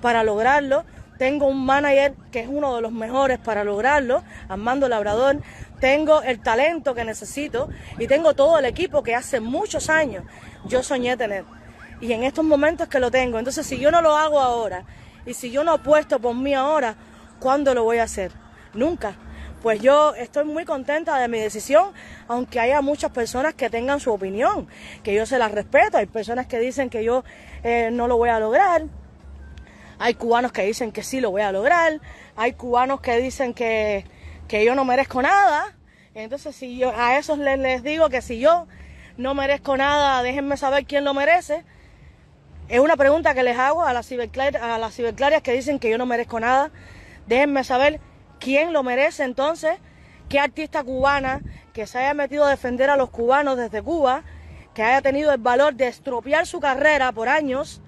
para 0.00 0.24
lograrlo. 0.24 0.84
Tengo 1.18 1.46
un 1.46 1.64
manager 1.64 2.14
que 2.32 2.40
es 2.40 2.48
uno 2.48 2.74
de 2.74 2.82
los 2.82 2.90
mejores 2.90 3.38
para 3.38 3.62
lograrlo, 3.62 4.24
Armando 4.48 4.88
Labrador. 4.88 5.40
Tengo 5.84 6.22
el 6.22 6.40
talento 6.40 6.94
que 6.94 7.04
necesito 7.04 7.68
y 7.98 8.06
tengo 8.06 8.32
todo 8.32 8.58
el 8.58 8.64
equipo 8.64 9.02
que 9.02 9.14
hace 9.14 9.38
muchos 9.38 9.90
años 9.90 10.24
yo 10.64 10.82
soñé 10.82 11.14
tener. 11.18 11.44
Y 12.00 12.14
en 12.14 12.24
estos 12.24 12.42
momentos 12.42 12.88
que 12.88 12.98
lo 12.98 13.10
tengo. 13.10 13.38
Entonces, 13.38 13.66
si 13.66 13.76
yo 13.76 13.90
no 13.90 14.00
lo 14.00 14.16
hago 14.16 14.40
ahora 14.40 14.86
y 15.26 15.34
si 15.34 15.50
yo 15.50 15.62
no 15.62 15.72
apuesto 15.72 16.18
por 16.20 16.34
mí 16.34 16.54
ahora, 16.54 16.96
¿cuándo 17.38 17.74
lo 17.74 17.84
voy 17.84 17.98
a 17.98 18.04
hacer? 18.04 18.32
Nunca. 18.72 19.14
Pues 19.62 19.82
yo 19.82 20.14
estoy 20.14 20.46
muy 20.46 20.64
contenta 20.64 21.18
de 21.18 21.28
mi 21.28 21.38
decisión, 21.38 21.92
aunque 22.28 22.60
haya 22.60 22.80
muchas 22.80 23.10
personas 23.10 23.52
que 23.52 23.68
tengan 23.68 24.00
su 24.00 24.10
opinión, 24.10 24.66
que 25.02 25.12
yo 25.12 25.26
se 25.26 25.38
las 25.38 25.52
respeto. 25.52 25.98
Hay 25.98 26.06
personas 26.06 26.46
que 26.46 26.60
dicen 26.60 26.88
que 26.88 27.04
yo 27.04 27.24
eh, 27.62 27.90
no 27.92 28.08
lo 28.08 28.16
voy 28.16 28.30
a 28.30 28.40
lograr. 28.40 28.84
Hay 29.98 30.14
cubanos 30.14 30.50
que 30.50 30.62
dicen 30.62 30.92
que 30.92 31.02
sí 31.02 31.20
lo 31.20 31.30
voy 31.30 31.42
a 31.42 31.52
lograr. 31.52 32.00
Hay 32.36 32.54
cubanos 32.54 33.02
que 33.02 33.18
dicen 33.18 33.52
que, 33.52 34.06
que 34.48 34.64
yo 34.64 34.74
no 34.74 34.84
merezco 34.84 35.22
nada. 35.22 35.76
Entonces, 36.14 36.54
si 36.54 36.78
yo 36.78 36.92
a 36.96 37.18
esos 37.18 37.38
les, 37.38 37.58
les 37.58 37.82
digo 37.82 38.08
que 38.08 38.22
si 38.22 38.38
yo 38.38 38.66
no 39.16 39.34
merezco 39.34 39.76
nada, 39.76 40.22
déjenme 40.22 40.56
saber 40.56 40.86
quién 40.86 41.04
lo 41.04 41.14
merece. 41.14 41.64
Es 42.68 42.80
una 42.80 42.96
pregunta 42.96 43.34
que 43.34 43.42
les 43.42 43.58
hago 43.58 43.82
a 43.82 43.92
las, 43.92 44.10
a 44.10 44.78
las 44.78 44.94
ciberclarias 44.94 45.42
que 45.42 45.52
dicen 45.52 45.78
que 45.78 45.90
yo 45.90 45.98
no 45.98 46.06
merezco 46.06 46.40
nada. 46.40 46.70
Déjenme 47.26 47.64
saber 47.64 48.00
quién 48.38 48.72
lo 48.72 48.82
merece 48.82 49.24
entonces, 49.24 49.78
qué 50.28 50.38
artista 50.38 50.82
cubana 50.82 51.40
que 51.72 51.86
se 51.86 51.98
haya 51.98 52.14
metido 52.14 52.44
a 52.44 52.50
defender 52.50 52.88
a 52.88 52.96
los 52.96 53.10
cubanos 53.10 53.56
desde 53.56 53.82
Cuba, 53.82 54.22
que 54.74 54.82
haya 54.82 55.02
tenido 55.02 55.32
el 55.32 55.40
valor 55.40 55.74
de 55.74 55.88
estropear 55.88 56.46
su 56.46 56.60
carrera 56.60 57.12
por 57.12 57.28
años 57.28 57.82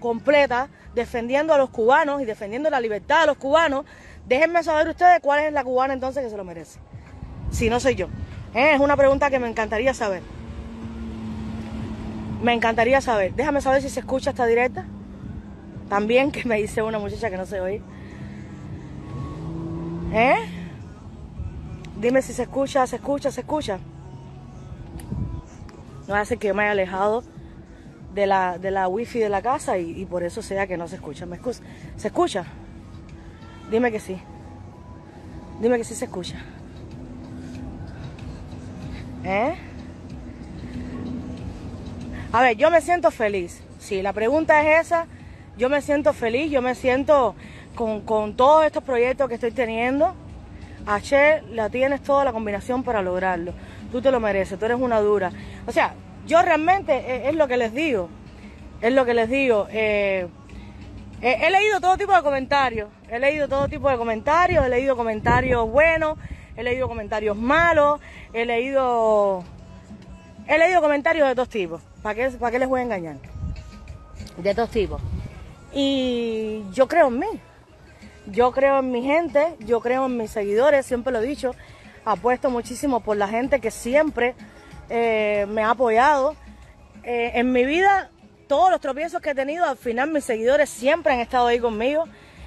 completa, 0.00 0.68
defendiendo 0.94 1.52
a 1.52 1.58
los 1.58 1.70
cubanos 1.70 2.22
y 2.22 2.24
defendiendo 2.24 2.70
la 2.70 2.80
libertad 2.80 3.20
de 3.20 3.26
los 3.26 3.36
cubanos. 3.36 3.84
Déjenme 4.26 4.62
saber 4.64 4.88
ustedes 4.88 5.20
cuál 5.20 5.44
es 5.44 5.52
la 5.52 5.62
cubana 5.62 5.94
entonces 5.94 6.24
que 6.24 6.30
se 6.30 6.36
lo 6.36 6.44
merece. 6.44 6.80
Si 7.50 7.70
no 7.70 7.78
soy 7.78 7.94
yo. 7.94 8.08
¿Eh? 8.54 8.74
Es 8.74 8.80
una 8.80 8.96
pregunta 8.96 9.30
que 9.30 9.38
me 9.38 9.48
encantaría 9.48 9.94
saber. 9.94 10.22
Me 12.42 12.52
encantaría 12.52 13.00
saber. 13.00 13.34
Déjame 13.34 13.60
saber 13.60 13.82
si 13.82 13.88
se 13.88 14.00
escucha 14.00 14.30
esta 14.30 14.46
directa. 14.46 14.84
También 15.88 16.32
que 16.32 16.44
me 16.44 16.56
dice 16.56 16.82
una 16.82 16.98
muchacha 16.98 17.30
que 17.30 17.36
no 17.36 17.46
se 17.46 17.60
oye. 17.60 17.82
¿Eh? 20.12 20.36
Dime 22.00 22.20
si 22.20 22.32
se 22.32 22.42
escucha, 22.42 22.86
se 22.86 22.96
escucha, 22.96 23.30
se 23.30 23.40
escucha. 23.42 23.78
No 26.08 26.14
hace 26.14 26.36
que 26.36 26.48
yo 26.48 26.54
me 26.54 26.64
haya 26.64 26.72
alejado 26.72 27.22
de 28.14 28.26
la, 28.26 28.58
de 28.58 28.70
la 28.70 28.88
wifi 28.88 29.18
de 29.18 29.28
la 29.28 29.42
casa 29.42 29.78
y, 29.78 30.00
y 30.00 30.04
por 30.04 30.24
eso 30.24 30.42
sea 30.42 30.66
que 30.66 30.76
no 30.76 30.88
se 30.88 30.96
escucha. 30.96 31.26
¿Me 31.26 31.36
escucha? 31.36 31.60
¿Se 31.96 32.08
escucha? 32.08 32.44
Dime 33.70 33.90
que 33.90 34.00
sí. 34.00 34.18
Dime 35.60 35.78
que 35.78 35.84
sí 35.84 35.94
se 35.94 36.04
escucha. 36.04 36.36
¿Eh? 39.24 39.54
A 42.32 42.42
ver, 42.42 42.56
yo 42.56 42.70
me 42.70 42.80
siento 42.80 43.10
feliz. 43.10 43.62
Si 43.78 44.02
la 44.02 44.12
pregunta 44.12 44.60
es 44.60 44.86
esa, 44.86 45.06
yo 45.56 45.68
me 45.68 45.80
siento 45.80 46.12
feliz, 46.12 46.50
yo 46.50 46.62
me 46.62 46.74
siento 46.74 47.34
con, 47.74 48.02
con 48.02 48.36
todos 48.36 48.64
estos 48.64 48.84
proyectos 48.84 49.28
que 49.28 49.34
estoy 49.34 49.50
teniendo. 49.50 50.14
H, 50.86 51.42
la 51.50 51.68
tienes 51.68 52.02
toda 52.02 52.24
la 52.24 52.32
combinación 52.32 52.84
para 52.84 53.02
lograrlo. 53.02 53.52
Tú 53.90 54.00
te 54.00 54.12
lo 54.12 54.20
mereces, 54.20 54.58
tú 54.58 54.66
eres 54.66 54.78
una 54.78 55.00
dura. 55.00 55.32
O 55.66 55.72
sea, 55.72 55.94
yo 56.26 56.40
realmente 56.42 56.92
eh, 56.94 57.28
es, 57.28 57.34
lo 57.34 57.48
que 57.48 57.56
les 57.56 57.74
digo. 57.74 58.08
Es 58.80 58.92
lo 58.92 59.04
que 59.04 59.14
les 59.14 59.28
digo. 59.28 59.66
eh, 59.70 60.28
he 61.20 61.50
leído 61.50 61.80
todo 61.80 61.96
tipo 61.96 62.14
de 62.14 62.22
comentarios. 62.22 62.88
He 63.08 63.18
leído 63.18 63.48
todo 63.48 63.68
tipo 63.68 63.90
de 63.90 63.96
comentarios. 63.96 64.64
He 64.64 64.68
leído 64.68 64.96
comentarios 64.96 65.70
buenos. 65.70 66.18
He 66.56 66.62
leído 66.62 66.88
comentarios 66.88 67.36
malos. 67.36 68.00
He 68.32 68.44
leído. 68.44 69.44
He 70.46 70.58
leído 70.58 70.80
comentarios 70.80 71.28
de 71.28 71.34
todos 71.34 71.48
tipos. 71.48 71.82
¿Para 72.02 72.14
qué, 72.14 72.30
¿Para 72.30 72.52
qué 72.52 72.58
les 72.58 72.68
voy 72.68 72.80
a 72.80 72.84
engañar? 72.84 73.16
De 74.36 74.54
todos 74.54 74.70
tipos. 74.70 75.00
Y 75.72 76.62
yo 76.72 76.88
creo 76.88 77.08
en 77.08 77.18
mí. 77.18 77.40
Yo 78.26 78.50
creo 78.50 78.80
en 78.80 78.90
mi 78.90 79.02
gente, 79.02 79.54
yo 79.60 79.80
creo 79.80 80.06
en 80.06 80.16
mis 80.16 80.32
seguidores, 80.32 80.84
siempre 80.84 81.12
lo 81.12 81.20
he 81.20 81.26
dicho. 81.26 81.54
Apuesto 82.04 82.50
muchísimo 82.50 83.00
por 83.00 83.16
la 83.16 83.28
gente 83.28 83.60
que 83.60 83.70
siempre 83.70 84.34
eh, 84.88 85.46
me 85.48 85.62
ha 85.62 85.70
apoyado. 85.70 86.34
Eh, 87.04 87.32
en 87.34 87.52
mi 87.52 87.64
vida, 87.64 88.10
todos 88.48 88.70
los 88.70 88.80
tropiezos 88.80 89.20
que 89.20 89.30
he 89.30 89.34
tenido, 89.34 89.64
al 89.64 89.76
final 89.76 90.10
mis 90.10 90.24
seguidores 90.24 90.68
siempre 90.68 91.12
han 91.12 91.20
estado 91.20 91.46
ahí 91.46 91.60
conmigo. 91.60 92.04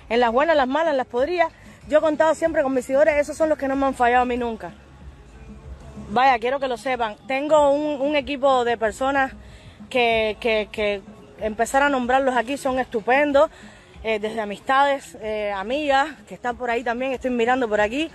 En 0.10 0.20
las 0.20 0.32
buenas, 0.32 0.54
en 0.54 0.58
las 0.58 0.68
malas, 0.68 0.96
las 0.96 1.06
podridas. 1.08 1.52
Yo 1.88 2.00
he 2.00 2.02
contado 2.02 2.34
siempre 2.36 2.64
con 2.64 2.74
mis 2.74 2.86
seguidores, 2.86 3.16
esos 3.16 3.38
son 3.38 3.50
los 3.50 3.58
que 3.58 3.68
no 3.68 3.76
me 3.76 3.86
han 3.86 3.94
fallado 3.94 4.24
a 4.24 4.26
mí 4.26 4.38
nunca. 4.38 4.72
Vaya, 6.10 6.40
quiero 6.40 6.60
que 6.60 6.68
lo 6.68 6.78
sepan. 6.78 7.16
Tengo 7.28 7.70
un, 7.72 8.16
equipo 8.16 8.66
de 8.66 8.78
personas 8.78 9.34
que, 9.90 10.38
que, 10.40 10.68
que 10.72 11.02
empezar 11.40 11.84
a 11.84 11.90
nombrarlos 11.90 12.36
aquí 12.36 12.58
son 12.58 12.80
estupendos. 12.80 13.50
eh, 14.04 14.18
desde 14.20 14.40
amistades, 14.40 15.18
eh, 15.22 15.52
amigas 15.52 16.08
que 16.28 16.34
están 16.34 16.56
por 16.56 16.70
ahí 16.70 16.84
también, 16.84 17.12
estoy 17.12 17.32
mirando 17.32 17.68
por 17.68 17.82
aquí. 17.82 18.10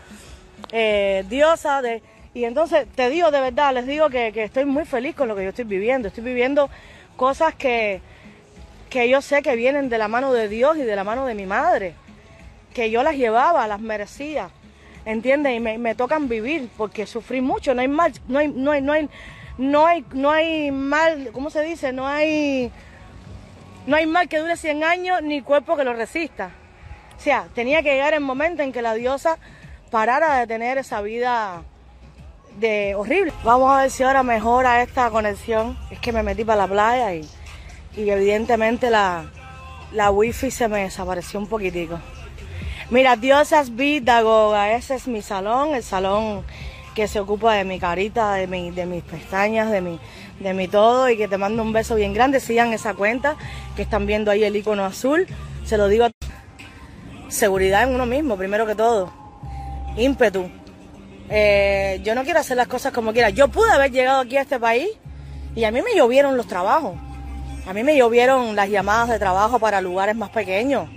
eh, 0.73 1.25
diosa 1.29 1.83
de... 1.83 2.03
Y 2.33 2.45
entonces 2.45 2.87
te 2.97 3.11
digo 3.11 3.31
de 3.31 3.41
verdad, 3.41 3.73
les 3.75 3.87
digo 3.87 4.09
que, 4.11 4.33
que 4.33 4.43
estoy 4.45 4.65
muy 4.65 4.85
feliz 4.85 5.15
con 5.15 5.29
lo 5.29 5.37
que 5.37 5.45
yo 5.45 5.51
estoy 5.51 5.65
viviendo. 5.65 6.09
Estoy 6.09 6.25
viviendo 6.25 6.69
cosas 7.17 7.55
que, 7.55 8.01
que 8.91 9.09
yo 9.09 9.21
sé 9.21 9.43
que 9.43 9.57
vienen 9.57 9.89
de 9.89 9.99
la 9.99 10.09
mano 10.09 10.33
de 10.33 10.49
Dios 10.49 10.77
y 10.77 10.83
de 10.83 10.97
la 10.97 11.05
mano 11.05 11.27
de 11.27 11.35
mi 11.35 11.47
madre. 11.47 11.95
que 12.73 12.91
yo 12.91 13.05
las 13.05 13.15
llevaba, 13.15 13.69
las 13.69 13.81
merecía, 13.81 14.51
¿entiendes? 15.05 15.57
Y 15.57 15.61
me, 15.61 15.79
me 15.79 15.95
tocan 15.95 16.29
vivir 16.29 16.69
porque 16.77 17.07
sufrí 17.07 17.41
mucho, 17.41 17.73
no 17.73 17.83
hay 17.83 17.89
mal, 17.89 18.13
no 18.27 18.41
hay, 18.41 18.49
no 18.49 18.73
hay, 18.73 18.83
no 18.83 18.93
hay, 18.93 19.09
no 19.59 19.87
hay, 19.87 20.05
no 20.13 20.31
hay 20.33 20.71
mal, 20.73 21.31
¿cómo 21.33 21.51
se 21.51 21.63
dice? 21.63 21.93
No 21.93 22.07
hay, 22.09 22.73
no 23.87 23.95
hay 23.95 24.07
mal 24.07 24.29
que 24.29 24.39
dure 24.39 24.57
100 24.57 24.83
años 24.83 25.23
ni 25.23 25.41
cuerpo 25.41 25.77
que 25.77 25.85
lo 25.85 25.93
resista. 25.93 26.51
O 27.17 27.21
sea, 27.21 27.47
tenía 27.55 27.83
que 27.83 27.93
llegar 27.93 28.13
el 28.15 28.21
momento 28.21 28.63
en 28.63 28.73
que 28.73 28.83
la 28.83 28.95
diosa 28.95 29.39
parara 29.91 30.41
de 30.41 30.47
tener 30.47 30.79
esa 30.79 31.01
vida 31.01 31.63
de 32.59 32.95
horrible. 32.97 33.33
Vamos 33.45 33.73
a 33.73 33.83
ver 33.83 33.91
si 33.91 34.03
ahora 34.03 34.23
mejora 34.23 34.83
esta 34.83 35.11
conexión. 35.11 35.79
Es 35.91 36.01
que 36.01 36.13
me 36.13 36.23
metí 36.23 36.45
para 36.45 36.63
la 36.63 36.67
playa 36.67 37.15
y, 37.15 37.29
y 37.97 38.09
evidentemente 38.11 38.91
la, 38.91 39.25
la 39.93 40.11
wifi 40.11 40.51
se 40.51 40.69
me 40.69 40.85
desapareció 40.85 41.41
un 41.41 41.47
poquitico. 41.47 41.99
Mira, 42.91 43.17
Diosas 43.17 43.75
Vidagoga, 43.75 44.73
ese 44.73 44.95
es 44.95 45.09
mi 45.09 45.23
salón, 45.23 45.75
el 45.75 45.83
salón 45.83 46.45
que 46.95 47.09
se 47.09 47.19
ocupa 47.19 47.55
de 47.55 47.65
mi 47.65 47.81
carita, 47.81 48.35
de, 48.35 48.47
mi, 48.47 48.71
de 48.71 48.87
mis 48.87 49.03
pestañas, 49.03 49.71
de 49.71 49.81
mi, 49.81 49.99
de 50.39 50.55
mi 50.55 50.69
todo 50.69 51.09
y 51.09 51.17
que 51.17 51.27
te 51.27 51.39
mando 51.39 51.63
un 51.63 51.73
beso 51.73 51.97
bien 51.97 52.15
grande. 52.15 52.41
Sigan 52.41 52.73
esa 52.73 52.95
cuenta 52.95 53.37
que 53.75 53.83
están 53.83 54.07
viendo 54.07 54.31
ahí 54.31 54.45
el 54.45 54.55
icono 54.55 54.85
azul. 54.85 55.27
Se 55.65 55.77
lo 55.77 55.89
digo 55.89 56.05
a 56.05 56.11
seguridad 57.29 57.83
en 57.83 57.95
uno 57.95 58.07
mismo, 58.07 58.37
primero 58.37 58.67
que 58.67 58.75
todo. 58.75 59.13
Ímpetu. 59.97 60.49
Eh, 61.31 62.01
yo 62.05 62.15
no 62.15 62.23
quiero 62.23 62.41
hacer 62.41 62.57
las 62.57 62.69
cosas 62.69 62.93
como 62.93 63.13
quiera. 63.13 63.31
Yo 63.31 63.49
pude 63.49 63.71
haber 63.73 63.91
llegado 63.91 64.21
aquí 64.21 64.37
a 64.37 64.43
este 64.43 64.61
país 64.61 64.89
y 65.57 65.65
a 65.65 65.71
mí 65.71 65.81
me 65.83 65.97
llovieron 65.97 66.37
los 66.37 66.47
trabajos. 66.47 66.95
A 67.67 67.73
mí 67.73 67.83
me 67.83 67.97
llovieron 67.97 68.55
las 68.55 68.69
llamadas 68.69 69.09
de 69.09 69.19
trabajo 69.19 69.59
para 69.59 69.81
lugares 69.81 70.15
más 70.15 70.31
pequeños. 70.31 70.89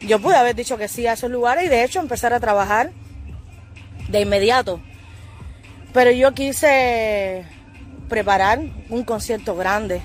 Yo 0.00 0.20
pude 0.20 0.36
haber 0.36 0.54
dicho 0.54 0.76
que 0.78 0.88
sí 0.88 1.06
a 1.06 1.14
esos 1.14 1.30
lugares 1.30 1.64
y 1.64 1.68
de 1.68 1.82
hecho 1.82 1.98
empezar 1.98 2.32
a 2.32 2.40
trabajar 2.40 2.92
de 4.08 4.20
inmediato. 4.20 4.80
Pero 5.92 6.12
yo 6.12 6.32
quise 6.32 7.44
preparar 8.08 8.60
un 8.88 9.02
concierto 9.02 9.56
grande. 9.56 10.00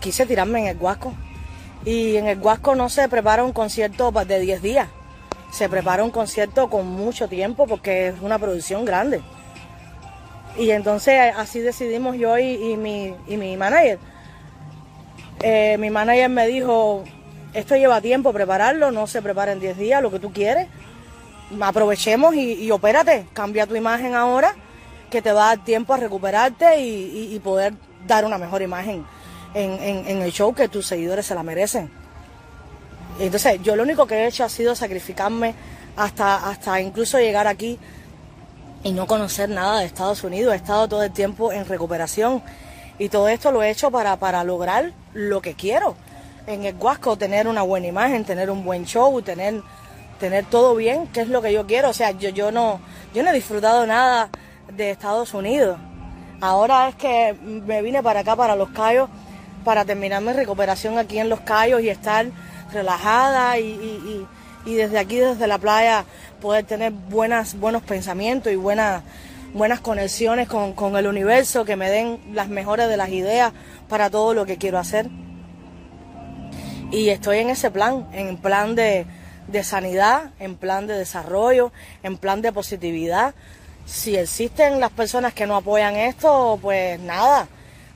Quise 0.00 0.26
tirarme 0.26 0.60
en 0.60 0.66
el 0.66 0.76
Guasco. 0.76 1.14
Y 1.84 2.16
en 2.16 2.26
el 2.26 2.38
Guasco 2.38 2.74
no 2.74 2.88
se 2.88 3.08
prepara 3.08 3.44
un 3.44 3.52
concierto 3.52 4.10
de 4.10 4.40
10 4.40 4.62
días. 4.62 4.88
Se 5.52 5.68
prepara 5.68 6.02
un 6.02 6.10
concierto 6.10 6.68
con 6.68 6.86
mucho 6.86 7.28
tiempo 7.28 7.66
porque 7.66 8.08
es 8.08 8.14
una 8.20 8.38
producción 8.38 8.84
grande. 8.84 9.20
Y 10.58 10.70
entonces 10.70 11.32
así 11.36 11.60
decidimos 11.60 12.16
yo 12.16 12.36
y, 12.38 12.76
mi, 12.76 13.14
y 13.28 13.36
mi 13.36 13.56
manager. 13.56 13.98
Eh, 15.40 15.76
mi 15.78 15.90
manager 15.90 16.28
me 16.28 16.46
dijo, 16.46 17.04
esto 17.54 17.76
lleva 17.76 18.00
tiempo 18.00 18.32
prepararlo, 18.32 18.90
no 18.90 19.06
se 19.06 19.22
prepara 19.22 19.52
en 19.52 19.60
10 19.60 19.76
días, 19.78 20.02
lo 20.02 20.10
que 20.10 20.18
tú 20.18 20.32
quieres. 20.32 20.68
Aprovechemos 21.60 22.34
y, 22.34 22.54
y 22.54 22.70
opérate, 22.70 23.26
cambia 23.32 23.66
tu 23.66 23.74
imagen 23.76 24.14
ahora, 24.14 24.54
que 25.10 25.22
te 25.22 25.32
va 25.32 25.44
a 25.50 25.56
dar 25.56 25.64
tiempo 25.64 25.94
a 25.94 25.96
recuperarte 25.96 26.80
y, 26.80 27.38
poder 27.42 27.72
dar 28.06 28.24
una 28.24 28.36
mejor 28.36 28.60
imagen 28.62 29.04
en, 29.54 29.72
en- 29.82 30.06
en 30.08 30.22
el 30.22 30.32
show 30.32 30.54
que 30.54 30.68
tus 30.68 30.86
seguidores 30.86 31.24
se 31.26 31.34
la 31.34 31.42
merecen. 31.42 31.90
Entonces, 33.18 33.60
yo 33.62 33.74
lo 33.76 33.82
único 33.84 34.06
que 34.06 34.14
he 34.16 34.26
hecho 34.26 34.44
ha 34.44 34.48
sido 34.48 34.74
sacrificarme 34.74 35.54
hasta, 35.96 36.48
hasta 36.48 36.80
incluso 36.80 37.18
llegar 37.18 37.46
aquí 37.46 37.78
y 38.84 38.92
no 38.92 39.06
conocer 39.06 39.48
nada 39.48 39.80
de 39.80 39.86
Estados 39.86 40.22
Unidos. 40.22 40.52
He 40.52 40.56
estado 40.56 40.86
todo 40.88 41.02
el 41.02 41.12
tiempo 41.12 41.50
en 41.52 41.64
recuperación 41.66 42.42
y 42.98 43.08
todo 43.08 43.28
esto 43.28 43.52
lo 43.52 43.62
he 43.62 43.70
hecho 43.70 43.90
para, 43.90 44.16
para 44.16 44.44
lograr 44.44 44.92
lo 45.14 45.40
que 45.40 45.54
quiero. 45.54 45.96
En 46.46 46.64
el 46.64 46.74
Guasco, 46.74 47.16
tener 47.16 47.46
una 47.46 47.62
buena 47.62 47.86
imagen, 47.86 48.24
tener 48.24 48.50
un 48.50 48.64
buen 48.64 48.84
show, 48.86 49.20
tener, 49.22 49.60
tener 50.18 50.44
todo 50.46 50.74
bien, 50.74 51.06
que 51.08 51.20
es 51.20 51.28
lo 51.28 51.42
que 51.42 51.52
yo 51.52 51.66
quiero. 51.66 51.90
O 51.90 51.92
sea, 51.92 52.10
yo, 52.12 52.30
yo, 52.30 52.50
no, 52.50 52.80
yo 53.14 53.22
no 53.22 53.30
he 53.30 53.34
disfrutado 53.34 53.86
nada 53.86 54.30
de 54.72 54.90
Estados 54.90 55.34
Unidos. 55.34 55.78
Ahora 56.40 56.88
es 56.88 56.94
que 56.94 57.34
me 57.42 57.82
vine 57.82 58.02
para 58.02 58.20
acá, 58.20 58.34
para 58.36 58.56
Los 58.56 58.70
Cayos, 58.70 59.08
para 59.64 59.84
terminar 59.84 60.22
mi 60.22 60.32
recuperación 60.32 60.96
aquí 60.98 61.18
en 61.18 61.28
Los 61.28 61.40
Cayos 61.40 61.82
y 61.82 61.88
estar 61.90 62.26
relajada 62.72 63.58
y, 63.58 63.64
y- 63.66 64.26
y- 64.66 64.74
desde 64.76 64.98
aquí, 64.98 65.16
desde 65.16 65.46
la 65.46 65.56
playa, 65.58 66.04
poder 66.42 66.64
tener 66.64 66.92
buenas, 66.92 67.58
buenos 67.58 67.82
pensamientos 67.82 68.52
y 68.52 68.56
buenas, 68.56 69.02
buenas 69.54 69.80
conexiones 69.80 70.48
con, 70.48 70.72
con 70.72 70.96
el 70.96 71.06
universo 71.06 71.64
que 71.64 71.76
me 71.76 71.90
den 71.90 72.20
las 72.32 72.48
mejores 72.48 72.88
de 72.88 72.96
las 72.96 73.08
ideas 73.10 73.52
para 73.88 74.10
todo 74.10 74.34
lo 74.34 74.46
que 74.46 74.58
quiero 74.58 74.78
hacer. 74.78 75.08
Y 76.90 77.10
estoy 77.10 77.38
en 77.38 77.50
ese 77.50 77.70
plan, 77.70 78.08
en 78.12 78.36
plan 78.38 78.74
de, 78.74 79.06
de 79.48 79.64
sanidad, 79.64 80.30
en 80.38 80.56
plan 80.56 80.86
de 80.86 80.96
desarrollo, 80.96 81.72
en 82.02 82.16
plan 82.16 82.40
de 82.40 82.52
positividad. 82.52 83.34
Si 83.84 84.16
existen 84.16 84.80
las 84.80 84.90
personas 84.90 85.34
que 85.34 85.46
no 85.46 85.56
apoyan 85.56 85.96
esto, 85.96 86.58
pues 86.60 87.00
nada. 87.00 87.48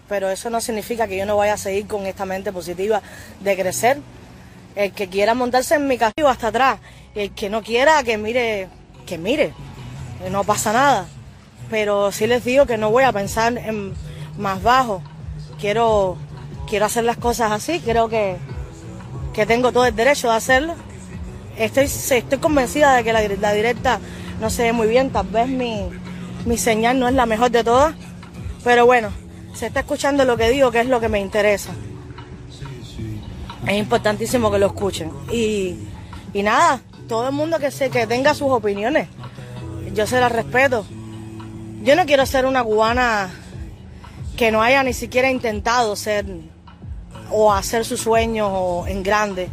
Pero 0.08 0.30
eso 0.30 0.50
no 0.50 0.60
significa 0.60 1.06
que 1.06 1.16
yo 1.16 1.26
no 1.26 1.36
vaya 1.36 1.54
a 1.54 1.58
seguir 1.58 1.86
con 1.86 2.06
esta 2.06 2.24
mente 2.26 2.52
positiva 2.52 3.02
de 3.40 3.56
crecer. 3.56 3.98
El 4.74 4.92
que 4.92 5.08
quiera 5.08 5.34
montarse 5.34 5.74
en 5.74 5.86
mi 5.86 5.98
castigo 5.98 6.28
hasta 6.28 6.48
atrás, 6.48 6.78
el 7.14 7.32
que 7.34 7.50
no 7.50 7.62
quiera 7.62 8.02
que 8.02 8.16
mire, 8.16 8.68
que 9.06 9.18
mire, 9.18 9.52
no 10.30 10.44
pasa 10.44 10.72
nada. 10.72 11.06
Pero 11.72 12.12
sí 12.12 12.26
les 12.26 12.44
digo 12.44 12.66
que 12.66 12.76
no 12.76 12.90
voy 12.90 13.04
a 13.04 13.12
pensar 13.12 13.56
en 13.56 13.94
más 14.36 14.62
bajo. 14.62 15.02
Quiero, 15.58 16.18
quiero 16.68 16.84
hacer 16.84 17.04
las 17.04 17.16
cosas 17.16 17.50
así, 17.50 17.80
creo 17.80 18.10
que, 18.10 18.36
que 19.32 19.46
tengo 19.46 19.72
todo 19.72 19.86
el 19.86 19.96
derecho 19.96 20.28
de 20.28 20.36
hacerlo. 20.36 20.74
Estoy, 21.56 21.84
estoy 21.84 22.38
convencida 22.38 22.94
de 22.94 23.04
que 23.04 23.14
la 23.14 23.52
directa 23.54 24.00
no 24.38 24.50
se 24.50 24.64
ve 24.64 24.74
muy 24.74 24.86
bien, 24.86 25.08
tal 25.08 25.28
vez 25.28 25.48
mi, 25.48 25.88
mi 26.44 26.58
señal 26.58 26.98
no 26.98 27.08
es 27.08 27.14
la 27.14 27.24
mejor 27.24 27.50
de 27.50 27.64
todas, 27.64 27.94
pero 28.62 28.84
bueno, 28.84 29.08
se 29.54 29.68
está 29.68 29.80
escuchando 29.80 30.26
lo 30.26 30.36
que 30.36 30.50
digo, 30.50 30.70
que 30.70 30.80
es 30.80 30.88
lo 30.88 31.00
que 31.00 31.08
me 31.08 31.20
interesa. 31.20 31.72
Es 33.66 33.78
importantísimo 33.78 34.50
que 34.50 34.58
lo 34.58 34.66
escuchen. 34.66 35.10
Y, 35.32 35.78
y 36.34 36.42
nada, 36.42 36.82
todo 37.08 37.28
el 37.28 37.34
mundo 37.34 37.58
que, 37.58 37.70
se, 37.70 37.88
que 37.88 38.06
tenga 38.06 38.34
sus 38.34 38.50
opiniones, 38.50 39.08
yo 39.94 40.06
se 40.06 40.20
las 40.20 40.32
respeto. 40.32 40.84
Yo 41.82 41.96
no 41.96 42.06
quiero 42.06 42.24
ser 42.26 42.46
una 42.46 42.62
cubana 42.62 43.28
que 44.36 44.52
no 44.52 44.62
haya 44.62 44.84
ni 44.84 44.92
siquiera 44.92 45.28
intentado 45.30 45.96
ser 45.96 46.24
o 47.28 47.52
hacer 47.52 47.84
sus 47.84 48.00
sueños 48.00 48.86
en 48.86 49.02
grande. 49.02 49.48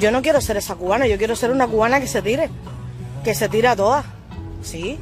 Yo 0.00 0.10
no 0.10 0.20
quiero 0.20 0.40
ser 0.40 0.56
esa 0.56 0.74
cubana, 0.74 1.06
yo 1.06 1.16
quiero 1.16 1.36
ser 1.36 1.52
una 1.52 1.68
cubana 1.68 2.00
que 2.00 2.08
se 2.08 2.22
tire, 2.22 2.50
que 3.22 3.36
se 3.36 3.48
tire 3.48 3.68
a 3.68 3.76
todas. 3.76 4.04
Sí. 4.62 4.98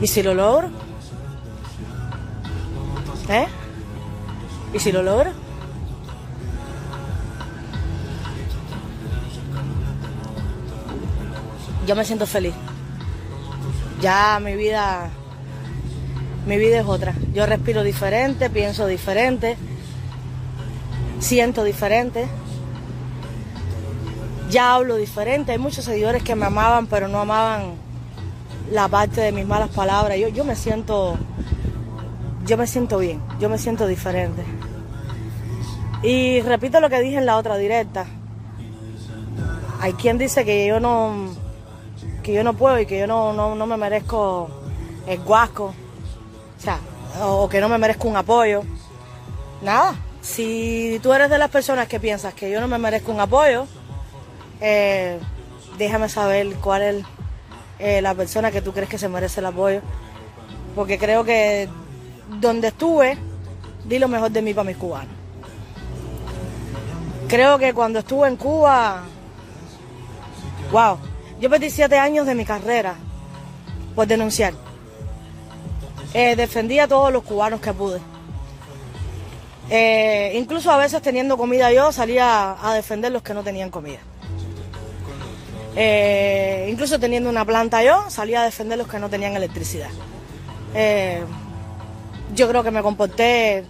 ¿Y 0.00 0.06
si 0.06 0.22
lo 0.22 0.32
logro? 0.32 0.70
¿Eh? 3.28 3.46
¿Y 4.72 4.78
si 4.78 4.90
lo 4.90 5.02
logro? 5.02 5.32
Yo 11.86 11.94
me 11.94 12.06
siento 12.06 12.26
feliz. 12.26 12.54
Ya 14.00 14.40
mi 14.42 14.54
vida 14.54 15.10
mi 16.46 16.56
vida 16.56 16.80
es 16.80 16.86
otra. 16.86 17.14
Yo 17.34 17.46
respiro 17.46 17.82
diferente, 17.82 18.48
pienso 18.50 18.86
diferente, 18.86 19.56
siento 21.18 21.64
diferente. 21.64 22.26
Ya 24.50 24.74
hablo 24.74 24.96
diferente. 24.96 25.52
Hay 25.52 25.58
muchos 25.58 25.84
seguidores 25.84 26.22
que 26.22 26.34
me 26.34 26.46
amaban, 26.46 26.86
pero 26.86 27.08
no 27.08 27.20
amaban 27.20 27.74
la 28.72 28.88
parte 28.88 29.20
de 29.20 29.32
mis 29.32 29.46
malas 29.46 29.68
palabras. 29.68 30.18
Yo, 30.18 30.28
yo 30.28 30.44
me 30.44 30.56
siento, 30.56 31.18
yo 32.46 32.56
me 32.56 32.66
siento 32.66 32.98
bien, 32.98 33.20
yo 33.38 33.48
me 33.48 33.58
siento 33.58 33.86
diferente. 33.86 34.42
Y 36.02 36.40
repito 36.40 36.80
lo 36.80 36.88
que 36.88 37.00
dije 37.00 37.18
en 37.18 37.26
la 37.26 37.36
otra 37.36 37.58
directa. 37.58 38.06
Hay 39.80 39.92
quien 39.92 40.18
dice 40.18 40.44
que 40.44 40.66
yo 40.66 40.80
no, 40.80 41.28
yo 42.32 42.44
no 42.44 42.54
puedo 42.54 42.78
y 42.78 42.86
que 42.86 42.98
yo 42.98 43.06
no, 43.06 43.32
no, 43.32 43.54
no 43.54 43.66
me 43.66 43.76
merezco 43.76 44.48
el 45.06 45.20
guasco. 45.20 45.74
O 46.58 46.62
sea, 46.62 46.78
o 47.22 47.48
que 47.48 47.60
no 47.60 47.68
me 47.68 47.78
merezco 47.78 48.08
un 48.08 48.16
apoyo. 48.16 48.62
Nada, 49.62 49.94
si 50.20 51.00
tú 51.02 51.12
eres 51.12 51.30
de 51.30 51.38
las 51.38 51.50
personas 51.50 51.88
que 51.88 52.00
piensas 52.00 52.34
que 52.34 52.50
yo 52.50 52.60
no 52.60 52.68
me 52.68 52.78
merezco 52.78 53.12
un 53.12 53.20
apoyo, 53.20 53.66
eh, 54.60 55.18
déjame 55.78 56.08
saber 56.08 56.54
cuál 56.56 56.82
es 56.82 57.04
eh, 57.78 58.02
la 58.02 58.14
persona 58.14 58.50
que 58.50 58.62
tú 58.62 58.72
crees 58.72 58.88
que 58.88 58.98
se 58.98 59.08
merece 59.08 59.40
el 59.40 59.46
apoyo. 59.46 59.80
Porque 60.74 60.98
creo 60.98 61.24
que 61.24 61.68
donde 62.40 62.68
estuve, 62.68 63.18
di 63.84 63.98
lo 63.98 64.08
mejor 64.08 64.30
de 64.30 64.42
mí 64.42 64.54
para 64.54 64.64
mis 64.64 64.76
cubanos. 64.76 65.14
Creo 67.28 67.58
que 67.58 67.72
cuando 67.72 68.00
estuve 68.00 68.28
en 68.28 68.36
Cuba, 68.36 69.02
wow, 70.72 70.98
yo 71.40 71.48
perdí 71.48 71.70
siete 71.70 71.98
años 71.98 72.26
de 72.26 72.34
mi 72.34 72.44
carrera 72.44 72.94
por 73.94 74.06
denunciar. 74.06 74.54
Eh, 76.12 76.36
defendí 76.36 76.78
a 76.78 76.86
todos 76.86 77.12
los 77.12 77.22
cubanos 77.22 77.60
que 77.60 77.72
pude. 77.72 78.00
Eh, 79.70 80.32
incluso 80.36 80.70
a 80.70 80.76
veces 80.76 81.00
teniendo 81.00 81.38
comida 81.38 81.72
yo 81.72 81.92
salía 81.92 82.56
a 82.60 82.74
defender 82.74 83.10
los 83.12 83.22
que 83.22 83.32
no 83.32 83.42
tenían 83.42 83.70
comida. 83.70 84.00
Eh, 85.76 86.68
incluso 86.70 86.98
teniendo 86.98 87.30
una 87.30 87.44
planta 87.44 87.82
yo 87.82 88.10
salía 88.10 88.42
a 88.42 88.44
defender 88.44 88.76
los 88.76 88.88
que 88.88 88.98
no 88.98 89.08
tenían 89.08 89.34
electricidad. 89.34 89.90
Yo 92.34 92.48
creo 92.48 92.62
que 92.62 92.70
me 92.70 92.82
comporté 92.82 93.64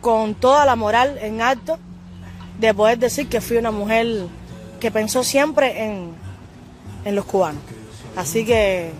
con 0.00 0.34
toda 0.34 0.64
la 0.64 0.74
moral 0.74 1.18
en 1.20 1.42
alto 1.42 1.78
de 2.58 2.72
poder 2.72 2.98
decir 2.98 3.28
que 3.28 3.40
fui 3.40 3.56
una 3.56 3.70
mujer 3.70 4.26
que 4.80 4.90
pensó 4.90 5.22
siempre 5.22 5.84
en, 5.84 6.14
en 7.04 7.14
los 7.14 7.24
cubanos. 7.24 7.62
Así 8.16 8.44
que, 8.44 8.92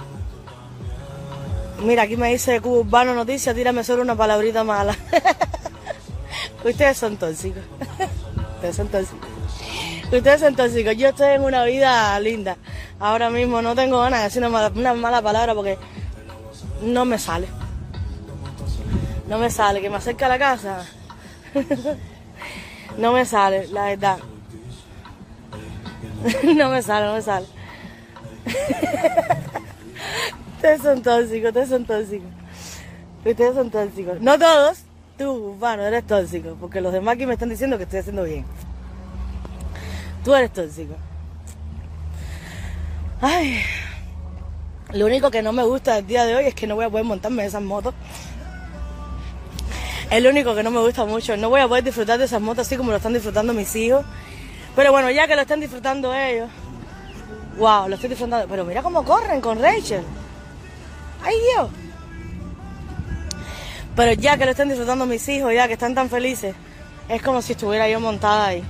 mira, 1.83 2.03
aquí 2.03 2.17
me 2.17 2.31
dice 2.31 2.61
Cubano 2.61 3.15
Noticias, 3.15 3.55
tírame 3.55 3.85
solo 3.85 4.03
una 4.03 4.15
palabrita 4.15 4.65
mala. 4.65 4.97
Ustedes 6.65 6.99
son 6.99 7.17
tóxicos. 7.17 7.63
Ustedes 8.57 8.77
son 8.77 8.89
tóxicos. 8.89 9.29
Ustedes 10.13 10.41
son 10.41 10.57
tóxicos. 10.57 10.97
Yo 10.97 11.09
estoy 11.09 11.35
en 11.35 11.43
una 11.43 11.65
vida 11.65 12.19
linda. 12.21 12.57
Ahora 12.99 13.31
mismo 13.31 13.63
no 13.63 13.75
tengo 13.75 14.01
ganas 14.01 14.21
de 14.21 14.25
decir 14.25 14.45
una 14.45 14.95
mala, 14.95 15.23
palabra 15.23 15.55
porque 15.55 15.79
no 16.83 17.05
me 17.05 17.19
sale. 17.19 17.49
No 19.29 19.39
me 19.39 19.51
sale. 19.51 19.81
Que 19.81 19.89
me 19.89 19.97
acerque 19.97 20.25
a 20.25 20.29
la 20.29 20.39
casa. 20.39 20.85
no 22.99 23.13
me 23.13 23.25
sale, 23.25 23.69
la 23.69 23.85
verdad. 23.85 24.19
no 26.57 26.69
me 26.69 26.83
sale, 26.83 27.07
no 27.07 27.15
me 27.15 27.23
sale. 27.23 27.47
ustedes 30.57 30.83
son 30.83 31.03
tóxicos, 31.03 31.49
ustedes 31.49 31.69
son 31.69 31.85
tóxicos. 31.85 32.31
Ustedes 33.25 33.55
son 33.55 33.71
tóxicos. 33.71 34.21
No 34.21 34.39
todos. 34.39 34.79
Tú, 35.19 35.57
bueno, 35.59 35.83
eres 35.83 36.07
tóxico. 36.07 36.57
Porque 36.59 36.81
los 36.81 36.93
demás 36.93 37.15
aquí 37.15 37.27
me 37.27 37.35
están 37.35 37.51
diciendo 37.51 37.77
que 37.77 37.85
estoy 37.85 38.01
haciendo 38.01 38.25
bien. 38.25 38.45
Tú 40.25 40.35
eres 40.35 40.53
tóxico. 40.53 40.95
Ay. 43.21 43.61
Lo 44.93 45.07
único 45.07 45.31
que 45.31 45.43
no 45.43 45.53
me 45.53 45.63
gusta 45.63 45.97
del 45.97 46.07
día 46.07 46.25
de 46.25 46.35
hoy 46.35 46.47
es 46.47 46.55
que 46.55 46.67
no 46.67 46.75
voy 46.75 46.87
a 46.87 46.91
poder 46.91 47.05
montarme 47.05 47.43
en 47.43 47.49
esas 47.49 47.63
motos. 47.63 47.95
Es 50.11 50.23
lo 50.23 50.31
único 50.31 50.55
que 50.55 50.63
no 50.63 50.71
me 50.71 50.81
gusta 50.81 51.05
mucho. 51.05 51.37
No 51.37 51.51
voy 51.51 51.61
a 51.61 51.69
poder 51.69 51.85
disfrutar 51.85 52.19
de 52.19 52.25
esas 52.25 52.41
motos 52.41 52.67
así 52.67 52.77
como 52.77 52.91
lo 52.91 52.97
están 52.97 53.13
disfrutando 53.13 53.53
mis 53.53 53.77
hijos. 53.77 54.05
Pero 54.75 54.91
bueno, 54.91 55.11
ya 55.11 55.29
que 55.29 55.37
lo 55.37 55.43
están 55.43 55.61
disfrutando 55.61 56.15
ellos. 56.15 56.49
Wow, 57.61 57.89
lo 57.89 57.97
estoy 57.97 58.09
disfrutando. 58.09 58.49
Pero 58.49 58.65
mira 58.65 58.83
cómo 58.83 59.05
corren 59.05 59.43
con 59.43 59.61
Rachel. 59.61 60.03
¡Ay 61.23 61.35
Dios! 61.53 61.69
Pero 63.95 64.13
ya 64.15 64.39
que 64.39 64.47
lo 64.47 64.53
están 64.53 64.69
disfrutando 64.69 65.05
mis 65.05 65.29
hijos, 65.29 65.53
ya 65.53 65.67
que 65.67 65.75
están 65.75 65.95
tan 65.95 66.09
felices, 66.09 66.55
es 67.07 67.21
como 67.21 67.43
si 67.43 67.53
estuviera 67.53 67.87
yo 67.87 68.01
montada 68.01 68.47
ahí. 68.47 68.65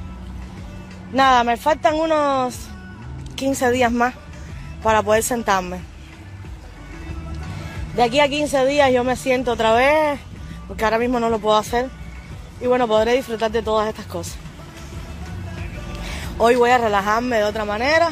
Nada, 1.13 1.45
me 1.45 1.57
faltan 1.57 1.95
unos 1.95 2.57
15 3.37 3.71
días 3.71 3.93
más 3.93 4.15
para 4.83 5.05
poder 5.05 5.23
sentarme. 5.23 5.79
De 7.95 8.03
aquí 8.03 8.19
a 8.19 8.29
15 8.29 8.67
días 8.67 8.93
yo 8.93 9.05
me 9.05 9.15
siento 9.15 9.53
otra 9.53 9.73
vez, 9.73 10.19
porque 10.67 10.85
ahora 10.85 10.99
mismo 10.99 11.21
no 11.21 11.29
lo 11.29 11.39
puedo 11.39 11.57
hacer. 11.57 11.89
Y 12.61 12.67
bueno, 12.67 12.89
podré 12.89 13.15
disfrutar 13.15 13.53
de 13.53 13.63
todas 13.63 13.89
estas 13.89 14.07
cosas. 14.07 14.35
Hoy 16.39 16.57
voy 16.57 16.71
a 16.71 16.79
relajarme 16.79 17.37
de 17.37 17.45
otra 17.45 17.65
manera. 17.65 18.11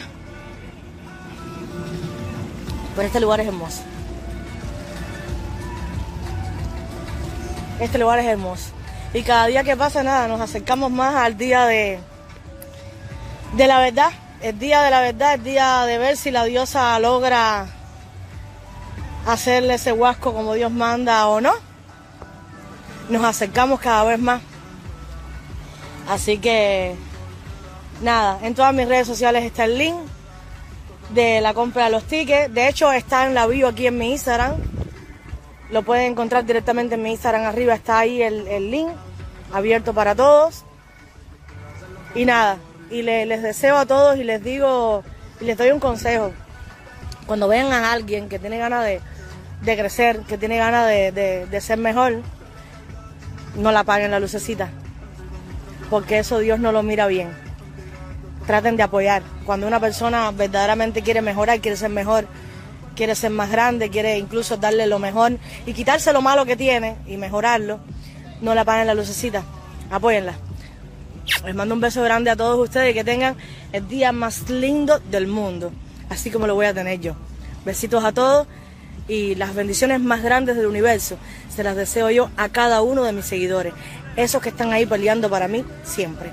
Pero 2.98 3.06
este 3.06 3.20
lugar 3.20 3.38
es 3.38 3.46
hermoso. 3.46 3.82
Este 7.78 7.96
lugar 7.96 8.18
es 8.18 8.26
hermoso. 8.26 8.70
Y 9.14 9.22
cada 9.22 9.46
día 9.46 9.62
que 9.62 9.76
pasa, 9.76 10.02
nada, 10.02 10.26
nos 10.26 10.40
acercamos 10.40 10.90
más 10.90 11.14
al 11.14 11.38
día 11.38 11.64
de, 11.66 12.00
de 13.52 13.66
la 13.68 13.78
verdad. 13.78 14.10
El 14.42 14.58
día 14.58 14.82
de 14.82 14.90
la 14.90 15.00
verdad, 15.00 15.34
el 15.34 15.44
día 15.44 15.84
de 15.84 15.96
ver 15.96 16.16
si 16.16 16.32
la 16.32 16.42
diosa 16.42 16.98
logra 16.98 17.68
hacerle 19.28 19.74
ese 19.74 19.92
huasco 19.92 20.34
como 20.34 20.54
Dios 20.54 20.72
manda 20.72 21.28
o 21.28 21.40
no. 21.40 21.52
Nos 23.10 23.22
acercamos 23.22 23.78
cada 23.78 24.02
vez 24.02 24.18
más. 24.18 24.42
Así 26.08 26.38
que, 26.38 26.96
nada, 28.02 28.40
en 28.42 28.56
todas 28.56 28.74
mis 28.74 28.88
redes 28.88 29.06
sociales 29.06 29.44
está 29.44 29.66
el 29.66 29.78
link 29.78 30.07
de 31.10 31.40
la 31.40 31.54
compra 31.54 31.84
de 31.86 31.90
los 31.90 32.04
tickets. 32.04 32.52
De 32.52 32.68
hecho, 32.68 32.92
está 32.92 33.26
en 33.26 33.34
la 33.34 33.46
bio 33.46 33.68
aquí 33.68 33.86
en 33.86 33.98
mi 33.98 34.12
Instagram. 34.12 34.52
Lo 35.70 35.82
pueden 35.82 36.12
encontrar 36.12 36.44
directamente 36.44 36.94
en 36.94 37.02
mi 37.02 37.10
Instagram. 37.12 37.44
Arriba 37.44 37.74
está 37.74 37.98
ahí 37.98 38.22
el, 38.22 38.46
el 38.48 38.70
link 38.70 38.88
abierto 39.52 39.92
para 39.94 40.14
todos. 40.14 40.64
Y 42.14 42.24
nada, 42.24 42.56
y 42.90 43.02
le- 43.02 43.26
les 43.26 43.42
deseo 43.42 43.76
a 43.76 43.86
todos 43.86 44.16
y 44.18 44.24
les 44.24 44.42
digo 44.42 45.02
y 45.40 45.44
les 45.44 45.56
doy 45.58 45.70
un 45.70 45.80
consejo. 45.80 46.32
Cuando 47.26 47.48
vean 47.48 47.72
a 47.72 47.92
alguien 47.92 48.28
que 48.30 48.38
tiene 48.38 48.56
ganas 48.58 48.84
de, 48.84 49.00
de 49.62 49.76
crecer, 49.76 50.20
que 50.20 50.38
tiene 50.38 50.56
ganas 50.56 50.86
de, 50.88 51.12
de- 51.12 51.46
de 51.46 51.60
ser 51.60 51.78
mejor, 51.78 52.22
no 53.56 53.72
la 53.72 53.80
apaguen 53.80 54.10
la 54.10 54.20
lucecita. 54.20 54.70
Porque 55.90 56.18
eso 56.18 56.38
Dios 56.38 56.58
no 56.58 56.72
lo 56.72 56.82
mira 56.82 57.06
bien. 57.06 57.30
Traten 58.48 58.78
de 58.78 58.82
apoyar. 58.82 59.22
Cuando 59.44 59.66
una 59.66 59.78
persona 59.78 60.30
verdaderamente 60.30 61.02
quiere 61.02 61.20
mejorar, 61.20 61.60
quiere 61.60 61.76
ser 61.76 61.90
mejor, 61.90 62.26
quiere 62.96 63.14
ser 63.14 63.30
más 63.30 63.50
grande, 63.50 63.90
quiere 63.90 64.16
incluso 64.16 64.56
darle 64.56 64.86
lo 64.86 64.98
mejor 64.98 65.32
y 65.66 65.74
quitarse 65.74 66.14
lo 66.14 66.22
malo 66.22 66.46
que 66.46 66.56
tiene 66.56 66.96
y 67.06 67.18
mejorarlo, 67.18 67.78
no 68.40 68.54
la 68.54 68.62
apaguen 68.62 68.86
la 68.86 68.94
lucecita. 68.94 69.42
Apóyenla. 69.90 70.32
Les 71.44 71.54
mando 71.54 71.74
un 71.74 71.82
beso 71.82 72.02
grande 72.02 72.30
a 72.30 72.36
todos 72.36 72.58
ustedes 72.58 72.92
y 72.92 72.94
que 72.94 73.04
tengan 73.04 73.36
el 73.70 73.86
día 73.86 74.12
más 74.12 74.48
lindo 74.48 74.98
del 74.98 75.26
mundo, 75.26 75.70
así 76.08 76.30
como 76.30 76.46
lo 76.46 76.54
voy 76.54 76.64
a 76.64 76.72
tener 76.72 77.00
yo. 77.00 77.16
Besitos 77.66 78.02
a 78.02 78.12
todos 78.12 78.46
y 79.08 79.34
las 79.34 79.54
bendiciones 79.54 80.00
más 80.00 80.22
grandes 80.22 80.56
del 80.56 80.68
universo 80.68 81.18
se 81.54 81.62
las 81.64 81.76
deseo 81.76 82.08
yo 82.08 82.30
a 82.38 82.48
cada 82.48 82.80
uno 82.80 83.02
de 83.04 83.12
mis 83.12 83.26
seguidores, 83.26 83.74
esos 84.16 84.40
que 84.40 84.48
están 84.48 84.72
ahí 84.72 84.86
peleando 84.86 85.28
para 85.28 85.48
mí 85.48 85.66
siempre. 85.84 86.30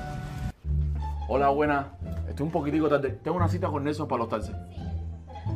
Hola, 1.28 1.49
buena. 1.49 1.94
Estoy 2.27 2.45
un 2.45 2.51
poquitico 2.51 2.89
tarde. 2.89 3.19
Tengo 3.23 3.38
una 3.38 3.47
cita 3.47 3.67
con 3.67 3.83
Nelson 3.83 4.07
para 4.07 4.19
los 4.19 4.29
taxis. 4.29 4.55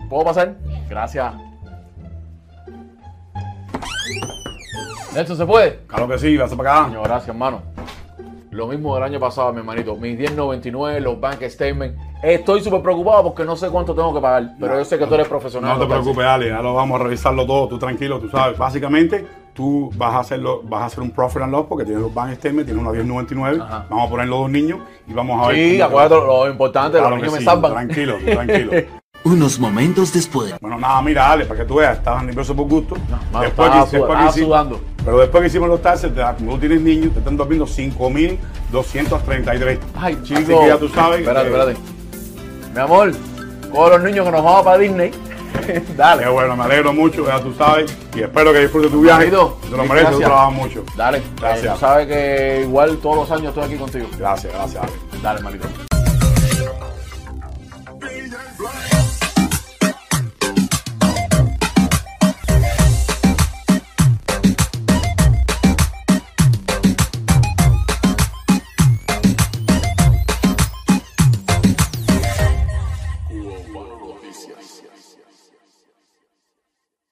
¿Puedo 0.10 0.23
pasar? 0.23 0.55
Gracias. 0.89 1.34
Nelson, 5.13 5.38
¿se 5.38 5.45
puede? 5.45 5.79
Claro 5.88 6.08
que 6.08 6.19
sí, 6.19 6.38
vas 6.38 6.53
para 6.53 6.71
acá. 6.71 6.88
Coño, 6.89 7.03
gracias, 7.03 7.29
hermano. 7.29 7.62
Lo 8.60 8.67
mismo 8.67 8.93
del 8.93 9.06
año 9.06 9.22
pasado, 9.22 9.54
mi 9.54 9.60
hermanito. 9.60 9.95
Mis 9.95 10.19
10.99, 10.19 11.00
los 11.00 11.17
bank 11.17 11.41
statements. 11.43 11.98
Estoy 12.22 12.62
súper 12.62 12.82
preocupado 12.82 13.24
porque 13.24 13.45
no 13.45 13.56
sé 13.56 13.69
cuánto 13.69 13.95
tengo 13.95 14.13
que 14.13 14.19
pagar. 14.19 14.52
Pero 14.60 14.78
yo 14.78 14.84
sé 14.84 15.00
que 15.00 15.08
tú 15.08 15.13
eres 15.13 15.30
profesional. 15.30 15.80
No 15.80 15.86
te 15.86 15.89
preocupes, 15.89 16.26
Ale, 16.26 16.50
ya 16.50 16.62
lo 16.62 16.74
vamos 16.74 17.00
a 17.00 17.04
revisarlo 17.06 17.45
todo, 17.48 17.69
tú 17.69 17.80
tranquilo, 17.80 18.19
tú 18.19 18.28
sabes. 18.28 18.58
Básicamente, 18.58 19.26
tú 19.54 19.89
vas 19.95 20.13
a 20.13 20.19
hacerlo, 20.19 20.62
vas 20.65 20.82
a 20.82 20.86
hacer 20.88 21.00
un 21.00 21.12
profit 21.12 21.41
and 21.43 21.54
loss 21.54 21.67
porque 21.69 21.86
tienes 21.86 22.04
los 22.04 22.13
bank 22.13 22.34
statements, 22.34 22.65
tienes 22.65 22.84
una 22.86 22.91
1099, 22.91 23.60
Ajá. 23.62 23.86
vamos 23.89 24.08
a 24.08 24.10
poner 24.10 24.28
los 24.28 24.39
dos 24.41 24.50
niños 24.50 24.80
y 25.08 25.13
vamos 25.13 25.41
a 25.41 25.48
ver. 25.48 25.56
Sí, 25.56 25.82
acuérdate 25.82 26.15
lo 26.15 26.50
importante, 26.50 26.98
Claro 26.98 27.12
los 27.12 27.19
que 27.19 27.26
niños 27.28 27.39
me 27.39 27.45
salvan. 27.45 27.72
Tranquilo, 27.72 28.17
tranquilo. 28.26 28.72
Unos 29.23 29.60
momentos 29.60 30.13
después. 30.13 30.53
Bueno, 30.62 30.79
nada, 30.79 31.01
mira, 31.01 31.32
Ale, 31.32 31.45
para 31.45 31.60
que 31.60 31.65
tú 31.65 31.75
veas, 31.75 31.97
estabas 31.97 32.23
nervioso 32.23 32.55
por 32.55 32.67
gusto. 32.67 32.95
mano, 33.32 33.41
después, 33.43 33.67
estaba 33.69 33.71
que, 33.71 33.79
después 33.79 33.91
que 33.91 33.97
estaba 34.13 34.29
hicimos, 34.29 34.47
sudando. 34.47 34.82
Pero 35.03 35.19
después 35.19 35.41
que 35.41 35.47
hicimos 35.47 35.69
los 35.69 35.82
taxes, 35.82 36.13
te- 36.15 36.21
como 36.38 36.53
tú 36.53 36.60
tienes 36.60 36.82
niños, 36.82 37.12
te 37.13 37.19
están 37.19 37.36
durmiendo 37.38 37.65
5.233. 37.67 39.79
Ay, 39.99 40.17
Así 40.21 40.36
chico. 40.36 40.62
que 40.62 40.67
ya 40.67 40.77
tú 40.77 40.88
sabes. 40.89 41.19
Espérate, 41.19 41.49
que- 41.49 41.55
espérate. 41.55 41.79
Mi 42.73 42.79
amor, 42.79 43.12
con 43.71 43.89
los 43.91 44.03
niños 44.03 44.25
que 44.25 44.32
nos 44.32 44.43
vamos 44.43 44.63
para 44.63 44.77
Disney. 44.77 45.12
Dale. 45.97 46.23
Qué 46.23 46.29
bueno, 46.29 46.55
me 46.55 46.63
alegro 46.63 46.93
mucho, 46.93 47.25
ya 47.27 47.41
tú 47.41 47.53
sabes. 47.53 47.93
Y 48.15 48.21
espero 48.21 48.53
que 48.53 48.60
disfrutes 48.62 48.91
tu 48.91 49.01
viaje. 49.01 49.25
Manito, 49.25 49.58
Te 49.69 49.75
lo 49.75 49.84
mereces, 49.86 50.12
tú 50.12 50.19
trabajas 50.19 50.53
mucho. 50.53 50.84
Dale. 50.95 51.21
Gracias. 51.39 51.65
Eh, 51.65 51.69
tú 51.73 51.79
sabes 51.79 52.08
que 52.08 52.62
igual 52.63 52.97
todos 52.97 53.15
los 53.17 53.32
años 53.32 53.49
estoy 53.49 53.63
aquí 53.65 53.75
contigo. 53.75 54.08
Gracias, 54.17 54.53
gracias. 54.53 54.84
Ale. 54.84 54.91
Dale, 55.21 55.41
malito. 55.41 55.67